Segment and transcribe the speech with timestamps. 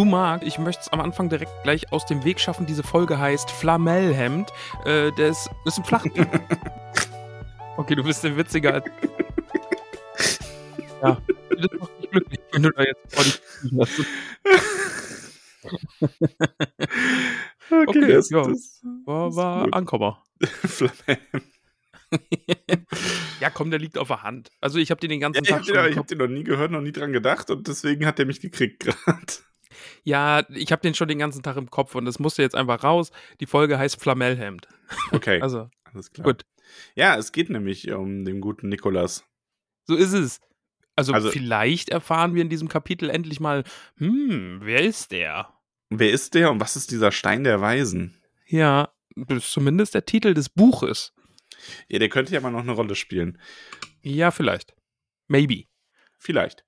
[0.00, 2.64] Du Marc, ich möchte es am Anfang direkt gleich aus dem Weg schaffen.
[2.64, 4.50] Diese Folge heißt Flamellhemd.
[4.86, 6.06] Äh, das ist ein Flach.
[7.76, 8.72] okay, du bist ein witziger.
[8.76, 8.90] als-
[11.02, 11.18] ja,
[11.50, 13.42] das macht mich glücklich, wenn du da jetzt vor dich
[13.78, 14.00] hast.
[17.70, 18.46] Okay, das, ja.
[18.48, 19.68] das War, war.
[19.72, 20.24] Ankommer.
[20.42, 21.18] Flamme.
[23.38, 24.48] Ja, komm, der liegt auf der Hand.
[24.62, 26.42] Also ich habe den den ganzen Ja, Tag ich habe den, hab den noch nie
[26.42, 29.26] gehört, noch nie dran gedacht und deswegen hat er mich gekriegt gerade.
[30.02, 32.82] Ja, ich habe den schon den ganzen Tag im Kopf und das musste jetzt einfach
[32.84, 33.10] raus.
[33.40, 34.68] Die Folge heißt Flamellhemd.
[35.12, 36.24] Okay, Also, alles klar.
[36.24, 36.44] gut.
[36.94, 39.24] Ja, es geht nämlich um den guten Nikolas.
[39.86, 40.40] so ist es.
[40.96, 43.64] Also, Also- vielleicht erfahren wir in diesem Kapitel endlich mal,
[43.96, 45.52] hm, wer ist der?
[45.88, 48.20] Wer ist der und was ist dieser Stein der Weisen?
[48.46, 51.12] Ja, das ist zumindest der Titel des Buches.
[51.88, 53.40] Ja, der könnte ja mal noch eine Rolle spielen.
[54.02, 54.74] Ja, vielleicht.
[55.26, 55.64] Maybe.
[56.18, 56.64] Vielleicht.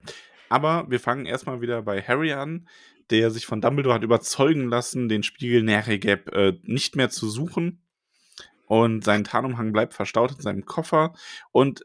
[0.49, 2.69] Aber wir fangen erstmal wieder bei Harry an,
[3.13, 7.85] der sich von Dumbledore hat überzeugen lassen, den Spiegel Nerigab äh, nicht mehr zu suchen.
[8.67, 11.13] Und sein Tarnumhang bleibt verstaut in seinem Koffer.
[11.53, 11.85] Und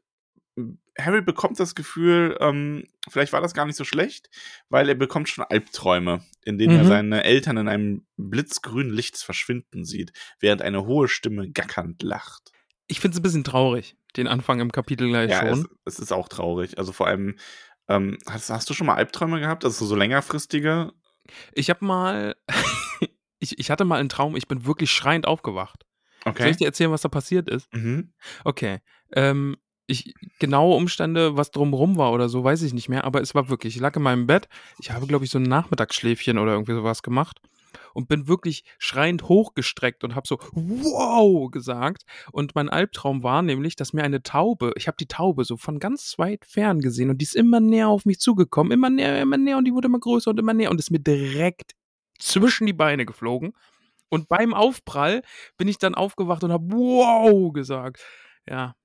[0.98, 4.30] Harry bekommt das Gefühl, ähm, vielleicht war das gar nicht so schlecht,
[4.70, 6.88] weil er bekommt schon Albträume, in denen er Mhm.
[6.88, 12.52] seine Eltern in einem blitzgrünen Licht verschwinden sieht, während eine hohe Stimme gackernd lacht.
[12.88, 15.67] Ich finde es ein bisschen traurig, den Anfang im Kapitel gleich Ja, es, schon.
[15.86, 16.77] es ist auch traurig.
[16.80, 17.36] Also vor allem,
[17.89, 19.65] ähm, hast, hast du schon mal Albträume gehabt?
[19.65, 20.94] Also so längerfristige?
[21.54, 22.36] Ich habe mal,
[23.39, 25.86] ich, ich hatte mal einen Traum, ich bin wirklich schreiend aufgewacht.
[26.23, 26.49] Soll Okay.
[26.49, 27.73] ich dir erzählen, was da passiert ist?
[27.73, 28.11] Mhm.
[28.43, 28.80] Okay.
[29.14, 29.55] Ähm,
[29.86, 33.48] ich, genaue Umstände, was drumrum war oder so, weiß ich nicht mehr, aber es war
[33.48, 34.49] wirklich, ich lag in meinem Bett,
[34.80, 37.39] ich habe, glaube ich, so ein Nachmittagsschläfchen oder irgendwie sowas gemacht
[37.94, 43.76] und bin wirklich schreiend hochgestreckt und habe so wow gesagt und mein Albtraum war nämlich,
[43.76, 47.20] dass mir eine Taube, ich habe die Taube so von ganz weit fern gesehen und
[47.20, 50.00] die ist immer näher auf mich zugekommen, immer näher, immer näher und die wurde immer
[50.00, 51.73] größer und immer näher und ist mir direkt
[52.20, 53.54] zwischen die Beine geflogen
[54.10, 55.22] und beim Aufprall
[55.58, 58.02] bin ich dann aufgewacht und habe wow gesagt.
[58.50, 58.76] Ja,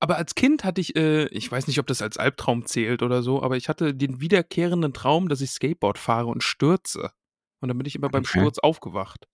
[0.00, 3.22] aber als Kind hatte ich, äh, ich weiß nicht, ob das als Albtraum zählt oder
[3.22, 7.10] so, aber ich hatte den wiederkehrenden Traum, dass ich Skateboard fahre und stürze.
[7.60, 8.40] Und dann bin ich immer beim Okay.
[8.40, 9.26] Sturz aufgewacht.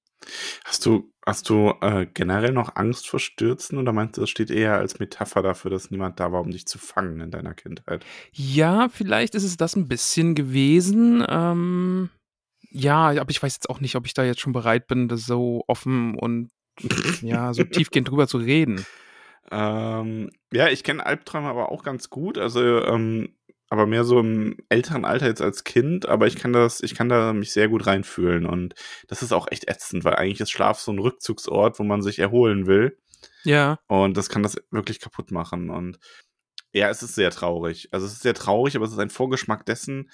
[0.65, 4.51] Hast du, hast du äh, generell noch Angst vor Stürzen oder meinst du, das steht
[4.51, 8.05] eher als Metapher dafür, dass niemand da war, um dich zu fangen in deiner Kindheit?
[8.33, 11.25] Ja, vielleicht ist es das ein bisschen gewesen.
[11.27, 12.11] Ähm,
[12.71, 15.25] ja, aber ich weiß jetzt auch nicht, ob ich da jetzt schon bereit bin, das
[15.25, 16.51] so offen und
[17.23, 18.85] ja, so tiefgehend drüber zu reden.
[19.51, 22.39] Ähm, ja, ich kenne Albträume aber auch ganz gut.
[22.39, 23.35] Also, ähm,
[23.71, 27.09] aber mehr so im älteren Alter jetzt als Kind, aber ich kann das, ich kann
[27.09, 28.75] da mich sehr gut reinfühlen und
[29.09, 32.19] das ist auch echt ätzend, weil eigentlich ist Schlaf so ein Rückzugsort, wo man sich
[32.19, 32.99] erholen will
[33.45, 35.99] Ja, und das kann das wirklich kaputt machen und
[36.73, 37.89] ja, es ist sehr traurig.
[37.93, 40.11] Also es ist sehr traurig, aber es ist ein Vorgeschmack dessen,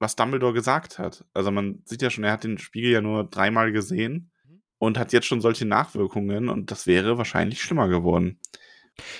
[0.00, 1.24] was Dumbledore gesagt hat.
[1.32, 4.32] Also man sieht ja schon, er hat den Spiegel ja nur dreimal gesehen
[4.78, 8.40] und hat jetzt schon solche Nachwirkungen und das wäre wahrscheinlich schlimmer geworden.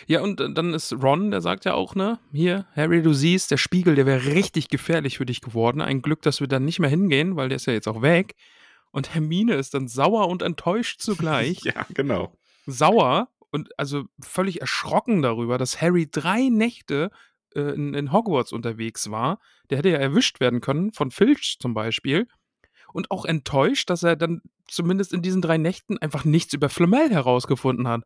[0.07, 3.51] Ja, und äh, dann ist Ron, der sagt ja auch, ne, hier, Harry, du siehst,
[3.51, 5.81] der Spiegel, der wäre richtig gefährlich für dich geworden.
[5.81, 8.35] Ein Glück, dass wir dann nicht mehr hingehen, weil der ist ja jetzt auch weg.
[8.91, 11.61] Und Hermine ist dann sauer und enttäuscht zugleich.
[11.65, 12.37] Ja, genau.
[12.67, 17.11] Sauer und also völlig erschrocken darüber, dass Harry drei Nächte
[17.55, 19.41] äh, in, in Hogwarts unterwegs war.
[19.71, 22.29] Der hätte ja erwischt werden können, von Filch zum Beispiel.
[22.93, 27.11] Und auch enttäuscht, dass er dann zumindest in diesen drei Nächten einfach nichts über Flamel
[27.11, 28.03] herausgefunden hat.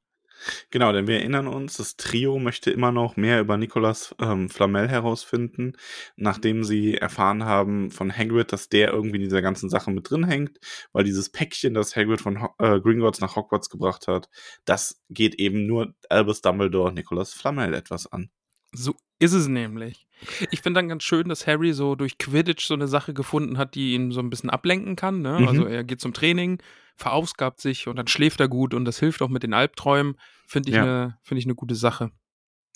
[0.71, 4.88] Genau, denn wir erinnern uns, das Trio möchte immer noch mehr über Nicolas ähm, Flamel
[4.88, 5.75] herausfinden,
[6.17, 10.25] nachdem sie erfahren haben von Hagrid, dass der irgendwie in dieser ganzen Sache mit drin
[10.25, 10.59] hängt,
[10.93, 14.29] weil dieses Päckchen, das Hagrid von Ho äh, Gringotts nach Hogwarts gebracht hat,
[14.65, 18.31] das geht eben nur Albus Dumbledore und Nicolas Flamel etwas an.
[18.73, 20.07] So ist es nämlich.
[20.51, 23.75] Ich finde dann ganz schön, dass Harry so durch Quidditch so eine Sache gefunden hat,
[23.75, 25.21] die ihn so ein bisschen ablenken kann.
[25.21, 25.41] Ne?
[25.41, 25.49] Mhm.
[25.49, 26.63] Also er geht zum Training,
[26.97, 30.17] verausgabt sich und dann schläft er gut und das hilft auch mit den Albträumen.
[30.47, 30.83] Finde ich, Ja.
[30.83, 32.11] eine finde ich eine gute Sache.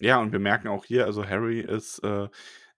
[0.00, 2.28] Ja, und wir merken auch hier, also Harry ist äh,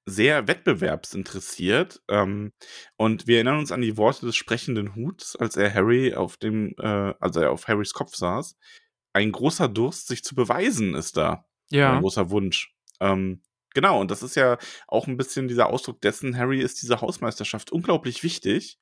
[0.06, 2.02] sehr wettbewerbsinteressiert.
[2.08, 2.52] Ähm,
[2.96, 6.74] und wir erinnern uns an die Worte des sprechenden Huts, als er Harry auf dem,
[6.78, 8.56] äh, als er auf Harrys Kopf saß.
[9.12, 11.44] Ein großer Durst, sich zu beweisen, ist da.
[11.70, 11.92] Ja.
[11.94, 12.74] Ein großer Wunsch.
[13.00, 13.42] Ähm,
[13.74, 14.58] genau, und das ist ja
[14.88, 18.78] auch ein bisschen dieser Ausdruck dessen, Harry ist diese Hausmeisterschaft unglaublich wichtig.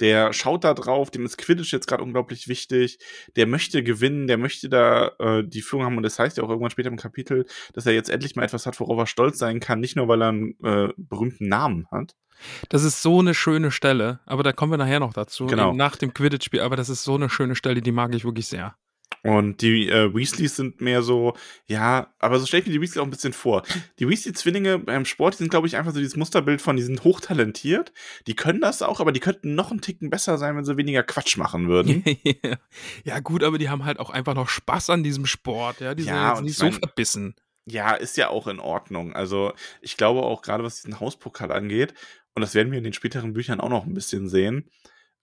[0.00, 2.98] Der schaut da drauf, dem ist Quidditch jetzt gerade unglaublich wichtig.
[3.36, 5.96] Der möchte gewinnen, der möchte da äh, die Führung haben.
[5.98, 7.44] Und das heißt ja auch irgendwann später im Kapitel,
[7.74, 9.78] dass er jetzt endlich mal etwas hat, worauf er stolz sein kann.
[9.78, 12.16] Nicht nur, weil er einen äh, berühmten Namen hat.
[12.70, 15.46] Das ist so eine schöne Stelle, aber da kommen wir nachher noch dazu.
[15.46, 15.74] Genau.
[15.74, 18.76] Nach dem Quidditch-Spiel, aber das ist so eine schöne Stelle, die mag ich wirklich sehr.
[19.22, 21.34] Und die äh, Weasleys sind mehr so,
[21.66, 23.62] ja, aber so stelle ich mir die Weasleys auch ein bisschen vor.
[23.98, 27.04] Die Weasley-Zwillinge beim Sport die sind, glaube ich, einfach so dieses Musterbild von, die sind
[27.04, 27.92] hochtalentiert,
[28.26, 31.02] die können das auch, aber die könnten noch einen Ticken besser sein, wenn sie weniger
[31.02, 32.02] Quatsch machen würden.
[33.04, 35.94] ja, gut, aber die haben halt auch einfach noch Spaß an diesem Sport, ja.
[35.94, 37.34] Die sind Ja, jetzt nicht ich so verbissen.
[37.66, 39.12] Ja, ist ja auch in Ordnung.
[39.12, 41.94] Also, ich glaube auch gerade, was diesen Hauspokal angeht,
[42.34, 44.70] und das werden wir in den späteren Büchern auch noch ein bisschen sehen,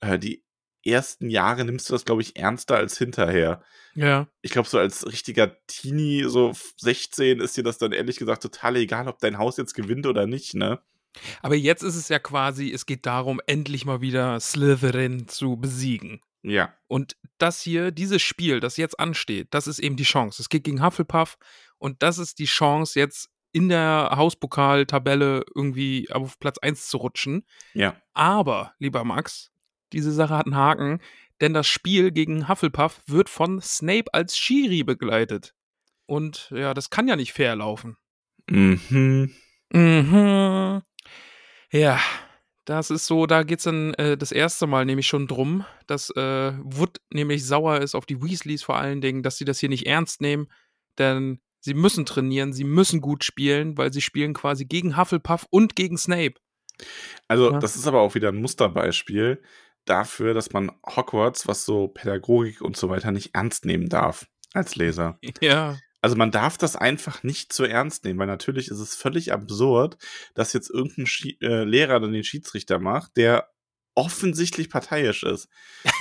[0.01, 0.43] äh, die
[0.87, 3.61] ersten Jahre nimmst du das, glaube ich, ernster als hinterher.
[3.95, 4.27] Ja.
[4.41, 8.75] Ich glaube, so als richtiger Teenie, so 16, ist dir das dann ehrlich gesagt total
[8.75, 10.79] egal, ob dein Haus jetzt gewinnt oder nicht, ne?
[11.41, 16.21] Aber jetzt ist es ja quasi, es geht darum, endlich mal wieder Slytherin zu besiegen.
[16.43, 16.73] Ja.
[16.87, 20.41] Und das hier, dieses Spiel, das jetzt ansteht, das ist eben die Chance.
[20.41, 21.37] Es geht gegen Hufflepuff
[21.77, 27.45] und das ist die Chance, jetzt in der Hauspokal-Tabelle irgendwie auf Platz 1 zu rutschen.
[27.73, 27.95] Ja.
[28.13, 29.51] Aber, lieber Max,
[29.93, 30.99] diese Sache hat einen Haken,
[31.41, 35.53] denn das Spiel gegen Hufflepuff wird von Snape als Schiri begleitet.
[36.05, 37.97] Und ja, das kann ja nicht fair laufen.
[38.49, 39.33] Mhm.
[39.71, 40.81] Mhm.
[41.71, 41.99] Ja,
[42.65, 46.53] das ist so, da geht's dann äh, das erste Mal nämlich schon drum, dass äh,
[46.63, 49.85] Wood nämlich sauer ist auf die Weasleys vor allen Dingen, dass sie das hier nicht
[49.85, 50.51] ernst nehmen,
[50.97, 55.75] denn sie müssen trainieren, sie müssen gut spielen, weil sie spielen quasi gegen Hufflepuff und
[55.75, 56.35] gegen Snape.
[57.27, 57.59] Also, Ja.
[57.59, 59.41] das ist aber auch wieder ein Musterbeispiel
[59.89, 64.75] dafür, dass man Hogwarts, was so Pädagogik und so weiter, nicht ernst nehmen darf als
[64.75, 65.19] Leser.
[65.41, 65.77] Ja.
[65.99, 69.97] Also man darf das einfach nicht zu ernst nehmen, weil natürlich ist es völlig absurd,
[70.35, 73.49] dass jetzt irgendein Schi äh, Lehrer dann den Schiedsrichter macht, der
[73.95, 75.49] offensichtlich parteiisch ist.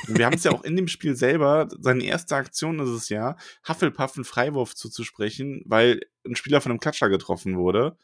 [0.06, 3.08] Und wir haben es ja auch in dem Spiel selber, seine erste Aktion ist es
[3.08, 3.36] ja,
[3.66, 7.96] Hufflepuff einen Freiwurf zuzusprechen, weil ein Spieler von einem Klatscher getroffen wurde.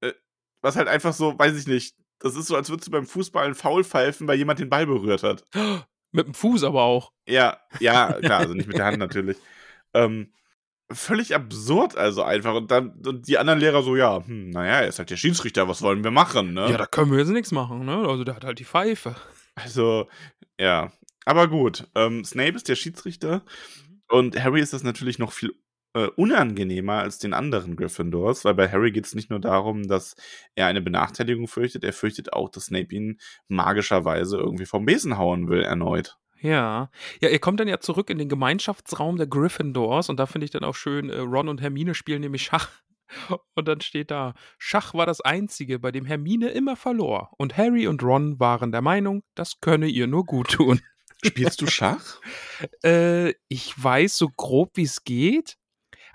[0.00, 0.14] Äh,
[0.62, 3.44] was halt einfach so, weiß ich nicht, das ist so, als würdest du beim Fußball
[3.44, 5.44] einen Foul pfeifen, weil jemand den Ball berührt hat.
[6.12, 7.12] Mit dem Fuß aber auch.
[7.28, 9.36] Ja, ja, klar, also nicht mit der Hand natürlich.
[9.92, 10.32] Ähm,
[10.90, 12.54] völlig absurd also einfach.
[12.54, 15.68] Und dann und die anderen Lehrer so, ja, hm, naja, er ist halt der Schiedsrichter,
[15.68, 16.70] was wollen wir machen, ne?
[16.70, 18.06] Ja, da können wir jetzt nichts machen, ne?
[18.08, 19.16] Also der hat halt die Pfeife.
[19.54, 20.08] Also,
[20.60, 20.92] ja.
[21.24, 23.42] Aber gut, ähm, Snape ist der Schiedsrichter
[24.08, 25.52] und Harry ist das natürlich noch viel
[25.96, 30.14] äh, unangenehmer als den anderen Gryffindors, weil bei Harry geht es nicht nur darum, dass
[30.54, 35.48] er eine Benachteiligung fürchtet, er fürchtet auch, dass Snape ihn magischerweise irgendwie vom Besen hauen
[35.48, 36.18] will erneut.
[36.38, 36.90] Ja.
[37.22, 40.50] Ja, ihr kommt dann ja zurück in den Gemeinschaftsraum der Gryffindors und da finde ich
[40.50, 42.68] dann auch schön, äh, Ron und Hermine spielen nämlich Schach.
[43.54, 47.30] Und dann steht da, Schach war das einzige, bei dem Hermine immer verlor.
[47.38, 50.80] Und Harry und Ron waren der Meinung, das könne ihr nur gut tun.
[51.24, 52.20] Spielst du Schach?
[52.82, 55.56] Äh, ich weiß so grob, wie es geht.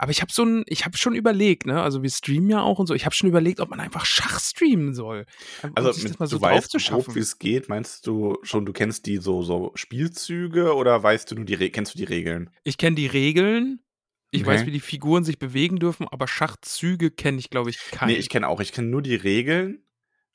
[0.02, 1.80] Aber ich habe so ein, ich habe schon überlegt, ne?
[1.84, 2.96] Also wir streamen ja auch und so.
[2.96, 5.28] Ich habe schon überlegt, ob man einfach Schach streamen soll.
[5.62, 7.70] Um Also, sich mit, das mal so du weißt wie es geht.
[7.70, 11.70] Meinst du schon, du kennst die so, so Spielzüge oder weißt du nur die Re
[11.70, 12.50] kennst du die Regeln?
[12.64, 13.80] Ich kenne die Regeln.
[14.32, 14.68] Ich weiß, Okay.
[14.68, 18.14] wie die Figuren sich bewegen dürfen, aber Schachzüge kenne ich, glaube ich, keine.
[18.14, 18.60] Nee, ich kenne auch.
[18.60, 19.84] Ich kenne nur die Regeln.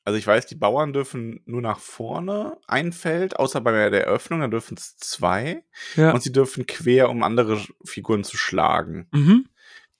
[0.05, 4.39] Also ich weiß, die Bauern dürfen nur nach vorne ein Feld, außer bei der Eröffnung,
[4.39, 5.65] da dürfen es zwei.
[5.97, 6.11] ja.
[6.11, 9.07] Und sie dürfen quer, um andere Figuren zu schlagen.
[9.11, 9.45] mhm.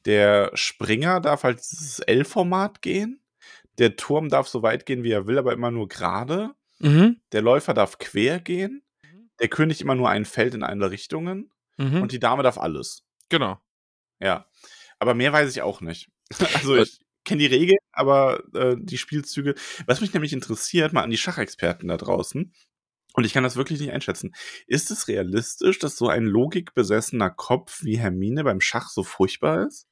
[0.08, 3.22] Der Springer darf halt dieses L-Format gehen.
[3.78, 6.56] Der Turm darf so weit gehen, wie er will, aber immer nur gerade.
[6.80, 7.22] Mhm.
[7.32, 8.82] Der Läufer darf quer gehen.
[9.40, 11.52] Der König immer nur ein Feld in eine Richtungen.
[11.78, 12.02] Mhm.
[12.02, 13.04] Und die Dame darf alles.
[13.30, 13.60] genau.
[14.20, 14.48] Ja.
[14.98, 16.10] Aber mehr weiß ich auch nicht.
[16.56, 19.54] Also ich kenne die Regeln, aber äh, die Spielzüge.
[19.86, 22.54] Was mich nämlich interessiert, mal an die Schachexperten da draußen.
[23.14, 24.34] Und ich kann das wirklich nicht einschätzen.
[24.66, 29.88] Ist es realistisch, dass so ein logikbesessener Kopf wie Hermine beim Schach so furchtbar ist?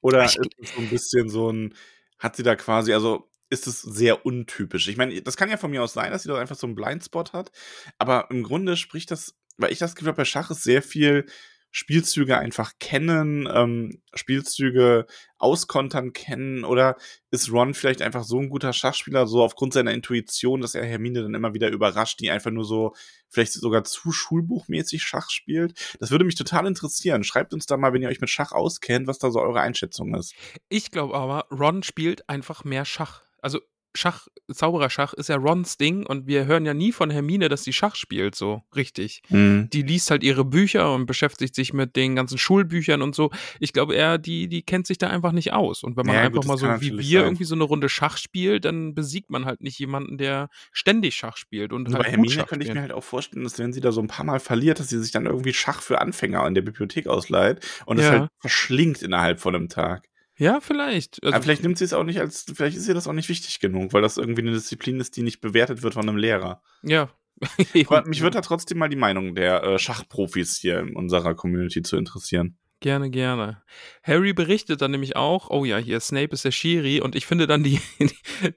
[0.00, 1.74] Oder Ich- ist es so ein bisschen so ein,
[2.18, 4.88] hat sie da quasi, also ist es sehr untypisch?
[4.88, 6.76] Ich meine, das kann ja von mir aus sein, dass sie da einfach so einen
[6.76, 7.50] Blindspot hat.
[7.98, 11.26] Aber im Grunde spricht das, weil ich das Gefühl habe, bei Schach ist sehr viel
[11.70, 15.06] Spielzüge einfach kennen, ähm, Spielzüge
[15.38, 16.96] auskontern kennen oder
[17.30, 21.22] ist Ron vielleicht einfach so ein guter Schachspieler, so aufgrund seiner Intuition, dass er Hermine
[21.22, 22.94] dann immer wieder überrascht, die einfach nur so
[23.28, 25.96] vielleicht sogar zu schulbuchmäßig Schach spielt.
[26.00, 27.24] Das würde mich total interessieren.
[27.24, 30.14] Schreibt uns da mal, wenn ihr euch mit Schach auskennt, was da so eure Einschätzung
[30.14, 30.34] ist.
[30.68, 33.22] Ich glaube aber, Ron spielt einfach mehr Schach.
[33.40, 33.60] Also
[33.94, 37.72] Schach, Zaubererschach ist ja Rons Ding und wir hören ja nie von Hermine, dass sie
[37.72, 39.22] Schach spielt, so richtig.
[39.30, 39.68] Mhm.
[39.72, 43.30] Die liest halt ihre Bücher und beschäftigt sich mit den ganzen Schulbüchern und so.
[43.58, 45.82] Ich glaube, er, die, die kennt sich da einfach nicht aus.
[45.82, 47.24] Und wenn man Ja, einfach gut, mal so wie wir sein.
[47.28, 51.36] irgendwie so eine Runde Schach spielt, dann besiegt man halt nicht jemanden, der ständig Schach
[51.36, 52.74] spielt und Also halt bei Hermine Schach könnte ich spielt.
[52.76, 55.00] mir halt auch vorstellen, dass wenn sie da so ein paar Mal verliert, dass sie
[55.02, 58.10] sich dann irgendwie Schach für Anfänger in der Bibliothek ausleiht und es Ja.
[58.12, 60.08] halt verschlingt innerhalb von einem Tag.
[60.40, 61.22] Ja, vielleicht.
[61.22, 63.28] Also, Aber vielleicht nimmt sie es auch nicht als, vielleicht ist ihr das auch nicht
[63.28, 66.62] wichtig genug, weil das irgendwie eine Disziplin ist, die nicht bewertet wird von einem Lehrer.
[66.82, 67.10] ja.
[67.86, 71.82] Aber mich würde da trotzdem mal die Meinung der äh, Schachprofis hier in unserer Community
[71.82, 72.58] zu interessieren.
[72.80, 73.62] Gerne, gerne.
[74.02, 77.46] Harry berichtet dann nämlich auch, oh ja, hier, Snape ist der Schiri und ich finde
[77.46, 77.80] dann die,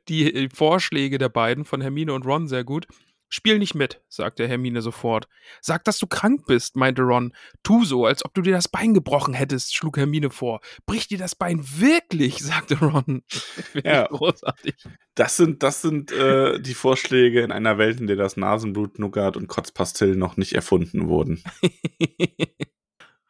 [0.07, 2.87] die Vorschläge der beiden von Hermine und Ron sehr gut.
[3.33, 5.27] Spiel nicht mit, sagte Hermine sofort.
[5.59, 7.33] Sag, dass du krank bist, meinte Ron.
[7.63, 10.61] Tu so, als ob du dir das Bein gebrochen hättest, schlug Hermine vor.
[10.85, 13.23] Brich dir das Bein wirklich, sagte Ron.
[13.83, 14.05] Ja.
[14.05, 14.75] großartig.
[15.15, 19.35] Das sind, das sind äh, die Vorschläge in einer Welt, in der das Nasenblut, Nougat
[19.35, 21.43] und Kotzpastillen noch nicht erfunden wurden.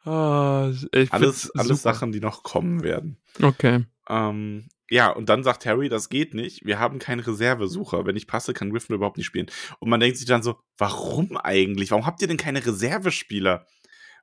[0.06, 1.76] Ich Alles, alles super.
[1.76, 3.16] Sachen, die noch kommen werden.
[3.40, 3.86] Okay.
[4.06, 6.64] Ähm, ja, und dann sagt Harry, das geht nicht.
[6.64, 8.06] Wir haben keinen Reservesucher.
[8.06, 9.50] Wenn ich passe, kann Gryffindor überhaupt nicht spielen.
[9.80, 11.90] Und man denkt sich dann so, warum eigentlich?
[11.90, 13.66] Warum habt ihr denn keine Reservespieler?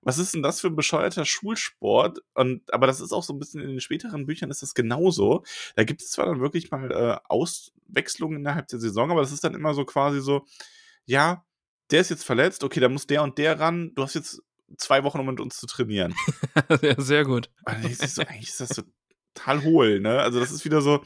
[0.01, 2.19] Was ist denn das für ein bescheuerter Schulsport?
[2.35, 5.43] Und, aber das ist auch so ein bisschen in den späteren Büchern ist das genauso.
[5.75, 9.43] Da gibt es zwar dann wirklich mal äh, Auswechslungen innerhalb der Saison, aber das ist
[9.43, 10.45] dann immer so quasi so,
[11.03, 11.43] ja,
[11.91, 13.91] der ist jetzt verletzt, okay, da muss der und der ran.
[13.93, 14.41] Du hast jetzt
[14.77, 16.15] zwei Wochen, um mit uns zu trainieren.
[16.81, 17.49] ja, sehr gut.
[17.65, 18.83] Und dann denkst du so, eigentlich ist das so
[19.33, 20.19] total hohl, ne?
[20.19, 21.03] Also das ist wieder so,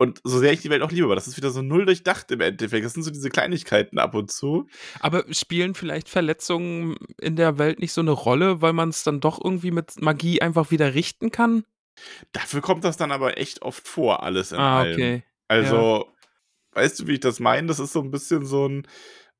[0.00, 2.30] und so sehr ich die Welt auch liebe, aber das ist wieder so null durchdacht
[2.30, 2.86] im Endeffekt.
[2.86, 4.66] Das sind so diese Kleinigkeiten ab und zu.
[5.00, 9.20] Aber spielen vielleicht Verletzungen in der Welt nicht so eine Rolle, weil man es dann
[9.20, 11.64] doch irgendwie mit Magie einfach wieder richten kann?
[12.32, 14.94] Dafür kommt das dann aber echt oft vor, alles in ah, allem.
[14.94, 15.22] okay.
[15.48, 16.08] Also,
[16.72, 17.66] weißt du, wie ich das meine?
[17.66, 18.86] Das ist so ein bisschen so ein,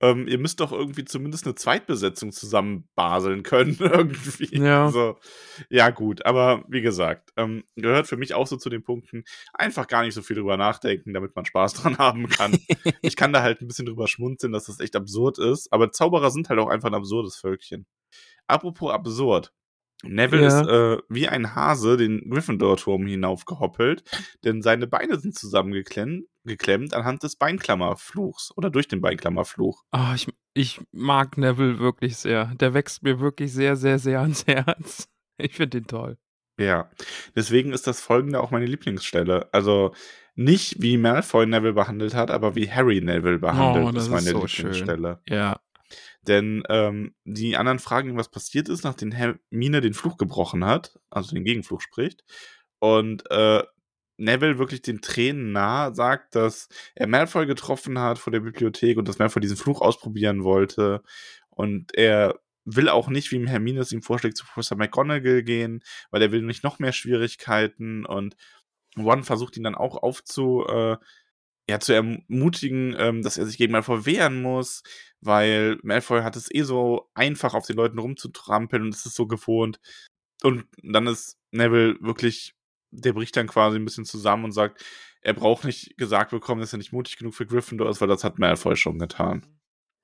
[0.01, 4.57] ähm, ihr müsst doch irgendwie zumindest eine Zweitbesetzung zusammen baseln können, irgendwie.
[4.57, 4.87] Ja.
[4.87, 5.19] Also,
[5.69, 9.87] ja, gut, aber wie gesagt, ähm, gehört für mich auch so zu den Punkten, einfach
[9.87, 12.59] gar nicht so viel drüber nachdenken, damit man Spaß dran haben kann.
[13.03, 16.31] ich kann da halt ein bisschen drüber schmunzeln, dass das echt absurd ist, aber Zauberer
[16.31, 17.87] sind halt auch einfach ein absurdes Völkchen.
[18.47, 19.53] Apropos absurd.
[20.03, 20.61] Neville Ja.
[20.61, 24.03] ist äh, wie ein Hase den Gryffindor-Turm hinaufgehoppelt,
[24.45, 29.83] denn seine Beine sind zusammengeklemmt geklemmt anhand des Beinklammerfluchs oder durch den Beinklammerfluch.
[29.91, 32.47] Ah, ich, ich mag Neville wirklich sehr.
[32.61, 35.09] Der wächst mir wirklich sehr, sehr, sehr ans Herz.
[35.37, 36.19] Ich finde ihn toll.
[36.59, 36.91] Ja,
[37.35, 39.49] deswegen ist das folgende auch meine Lieblingsstelle.
[39.53, 39.95] Also
[40.35, 44.27] nicht wie Malfoy Neville behandelt hat, aber wie Harry Neville behandelt, Oh, das ist meine
[44.27, 44.67] ist so schön.
[44.67, 45.21] Lieblingsstelle.
[45.27, 45.61] Ja.
[46.29, 50.99] Denn ähm, die anderen fragen ihn, was passiert ist, nachdem Hermine den Fluch gebrochen hat,
[51.09, 52.25] also den Gegenfluch spricht.
[52.79, 53.63] Und äh,
[54.21, 59.09] Neville wirklich den Tränen nah sagt, dass er Malfoy getroffen hat vor der Bibliothek und
[59.09, 61.03] dass Malfoy diesen Fluch ausprobieren wollte.
[61.49, 66.23] Und er will auch nicht, wie Hermine es ihm vorschlägt, zu Professor McGonagall gehen, weil
[66.23, 68.05] er will nicht noch mehr Schwierigkeiten.
[68.05, 68.37] Und
[68.99, 70.97] Ron versucht ihn dann auch aufzu, äh,
[71.69, 74.83] ja, zu ermutigen, ähm, dass er sich gegen Malfoy wehren muss,
[75.21, 79.27] weil Malfoy hat es eh so einfach, auf den Leuten rumzutrampeln und es ist so
[79.27, 79.81] gewohnt.
[80.43, 82.55] Und dann ist Neville wirklich,
[82.91, 84.85] der bricht dann quasi ein bisschen zusammen und sagt,
[85.23, 88.25] er braucht nicht gesagt bekommen, dass er nicht mutig genug für Gryffindor ist, weil das
[88.25, 89.45] hat Malfoy schon getan.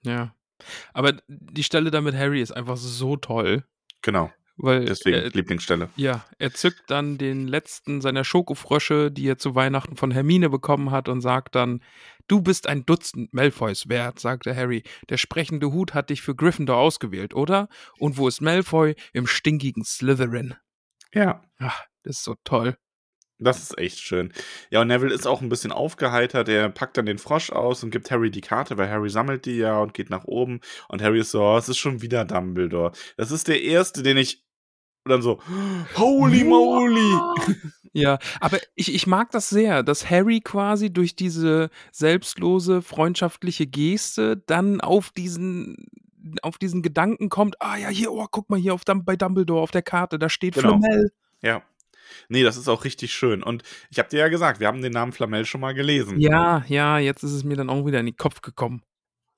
[0.02, 0.34] Ja.
[0.92, 3.64] Aber die Stelle da mit Harry ist einfach so toll.
[4.02, 5.90] Genau, Weil deswegen er, Lieblingsstelle.
[5.96, 10.90] ja, er zückt dann den letzten seiner Schokofrösche, die er zu Weihnachten von Hermine bekommen
[10.92, 11.82] hat, und sagt dann:
[12.28, 14.82] Du bist ein Dutzend Malfoys wert, sagte Harry.
[15.08, 17.68] Der sprechende Hut hat dich für Gryffindor ausgewählt, oder?
[17.98, 18.94] Und wo ist Malfoy?
[19.12, 20.54] Im stinkigen Slytherin.
[21.12, 22.76] Ja, Ach, das ist so toll.
[23.38, 24.32] das ist echt schön.
[24.70, 26.48] Ja, und Neville ist auch ein bisschen aufgeheitert.
[26.48, 29.58] Er packt dann den Frosch aus und gibt Harry die Karte, weil Harry sammelt die
[29.58, 30.60] ja und geht nach oben.
[30.88, 32.92] Und Harry ist so, oh, es ist schon wieder Dumbledore.
[33.18, 34.42] Das ist der erste, den ich.
[35.04, 35.40] Und dann so,
[35.96, 37.20] holy moly!
[37.92, 44.36] Ja, aber ich, ich mag das sehr, dass Harry quasi durch diese selbstlose, freundschaftliche Geste
[44.36, 45.86] dann auf diesen,
[46.42, 49.70] auf diesen Gedanken kommt, ah ja, hier, oh, guck mal hier auf, bei Dumbledore auf
[49.70, 50.78] der Karte, da steht Genau.
[50.78, 51.10] Flamel.
[51.40, 51.62] Ja.
[52.28, 53.42] Nee, das ist auch richtig schön.
[53.42, 56.20] Und ich habe dir ja gesagt, wir haben den Namen Flamel schon mal gelesen.
[56.20, 58.82] Ja, ja, jetzt ist es mir dann auch wieder in den Kopf gekommen.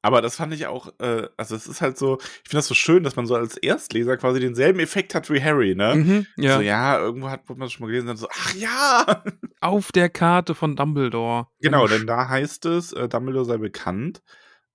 [0.01, 2.75] Aber das fand ich auch, äh, also es ist halt so, ich finde das so
[2.75, 5.97] schön, dass man so als Erstleser quasi denselben Effekt hat wie Harry, ne?
[5.97, 6.57] Mhm, ja.
[6.57, 9.25] So, ja, irgendwo hat man das schon mal gelesen, dann so, ach ja!
[9.61, 11.49] Auf der Karte von Dumbledore.
[11.61, 14.23] Genau, denn da heißt es, äh, Dumbledore sei bekannt,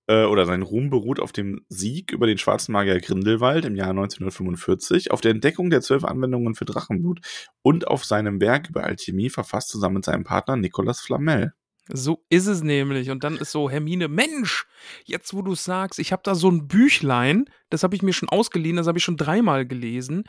[0.06, 3.90] äh, oder sein Ruhm beruht auf dem Sieg über den schwarzen Magier Grindelwald im Jahr
[3.90, 7.20] 1945, auf der Entdeckung der zwölf Anwendungen für Drachenblut
[7.62, 11.52] und auf seinem Werk über Alchemie, verfasst zusammen mit seinem Partner Nicolas Flamel.
[11.88, 13.10] So ist es nämlich.
[13.10, 14.66] Und dann ist so Hermine, Mensch,
[15.04, 18.28] jetzt wo du sagst, ich habe da so ein Büchlein, das habe ich mir schon
[18.30, 20.24] ausgeliehen, das habe ich schon dreimal gelesen.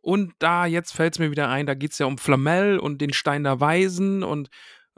[0.00, 3.00] Und da, jetzt fällt es mir wieder ein, da geht es ja um Flamel und
[3.00, 4.22] den Stein der Weisen.
[4.24, 4.50] Und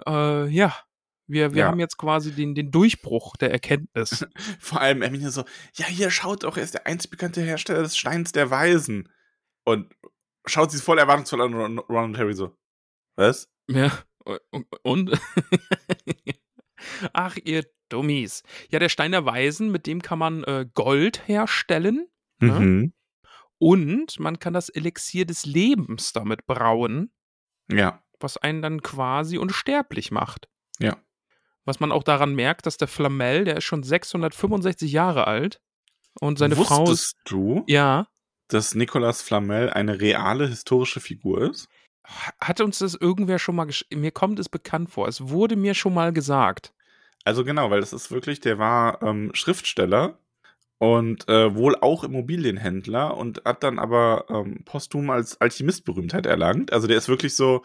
[0.07, 0.75] äh, ja,
[1.29, 1.67] wir, wir Ja.
[1.69, 4.27] haben jetzt quasi den, den Durchbruch der Erkenntnis.
[4.59, 5.45] Vor allem Hermine so,
[5.75, 9.09] ja, hier schaut doch, er ist der einzig bekannte Hersteller des Steins der Weisen.
[9.65, 9.95] Und
[10.47, 12.57] schaut sie voll erwartungsvoll an und Ron und Harry so,
[13.17, 13.51] was?
[13.69, 13.93] Ja,
[14.83, 15.11] und?
[17.13, 18.43] Ach, ihr Dummies.
[18.71, 22.07] Ja, der Stein der Weisen, mit dem kann man äh, Gold herstellen.
[22.41, 22.59] Ja.
[22.61, 22.93] Mhm.
[23.59, 27.11] Und man kann das Elixier des Lebens damit brauen,
[27.71, 30.49] Ja, was einen dann quasi unsterblich macht.
[30.79, 30.97] ja.
[31.69, 35.61] Was man auch daran merkt, dass der Flamel, der ist schon 665 Jahre alt.
[36.21, 36.91] Und seine Frau ist.
[36.91, 38.09] Wusstest du, Ja.
[38.49, 41.69] dass Nicolas Flamel eine reale historische Figur ist?
[42.41, 43.67] Hat uns das irgendwer schon mal.
[43.67, 45.07] gesch- Mir kommt es bekannt vor.
[45.09, 46.73] Es wurde mir schon mal gesagt.
[47.25, 50.19] Also genau, weil das ist wirklich, der war ähm, Schriftsteller
[50.79, 56.73] und äh, wohl auch Immobilienhändler und hat dann aber ähm, posthum als Alchemist Berühmtheit erlangt.
[56.73, 57.63] Also der ist wirklich so,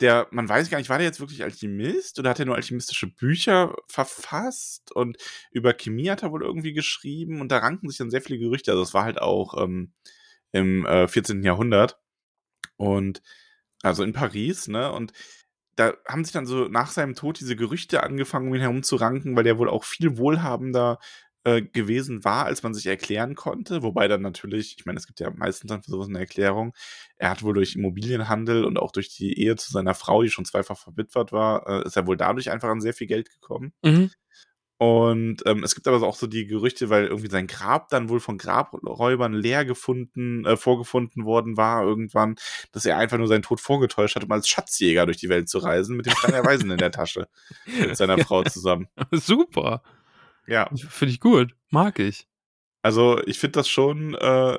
[0.00, 3.08] der, man weiß gar nicht, war der jetzt wirklich Alchemist oder hat er nur alchemistische
[3.08, 5.16] Bücher verfasst und
[5.50, 8.70] über Chemie hat er wohl irgendwie geschrieben und da ranken sich dann sehr viele Gerüchte.
[8.70, 9.92] Also es war halt auch ähm,
[10.52, 11.42] im äh, 14.
[11.42, 11.98] Jahrhundert
[12.76, 13.22] und
[13.82, 14.92] also in Paris, ne?
[14.92, 15.12] Und
[15.76, 18.96] da haben sich dann so nach seinem Tod diese Gerüchte angefangen, um ihn herum zu
[18.96, 20.98] ranken, weil der wohl auch viel wohlhabender
[21.44, 23.82] äh, gewesen war, als man sich erklären konnte.
[23.82, 26.74] Wobei dann natürlich, ich meine, es gibt ja meistens dann für sowas eine Erklärung,
[27.16, 30.44] er hat wohl durch Immobilienhandel und auch durch die Ehe zu seiner Frau, die schon
[30.44, 33.72] zweifach verwitwet war, äh, ist er wohl dadurch einfach an sehr viel Geld gekommen.
[33.82, 34.10] Mhm.
[34.80, 38.20] Und ähm, es gibt aber auch so die Gerüchte, weil irgendwie sein Grab dann wohl
[38.20, 42.36] von Grabräubern leer gefunden, äh, vorgefunden worden war irgendwann,
[42.70, 45.58] dass er einfach nur seinen Tod vorgetäuscht hat, um als Schatzjäger durch die Welt zu
[45.58, 47.26] reisen, mit dem Stein der Weisen in der Tasche.
[47.66, 48.86] Mit seiner Frau zusammen.
[49.10, 49.82] Super.
[50.48, 51.54] Ja, Finde ich gut.
[51.70, 52.26] Mag ich.
[52.82, 54.58] also ich finde das schon, äh,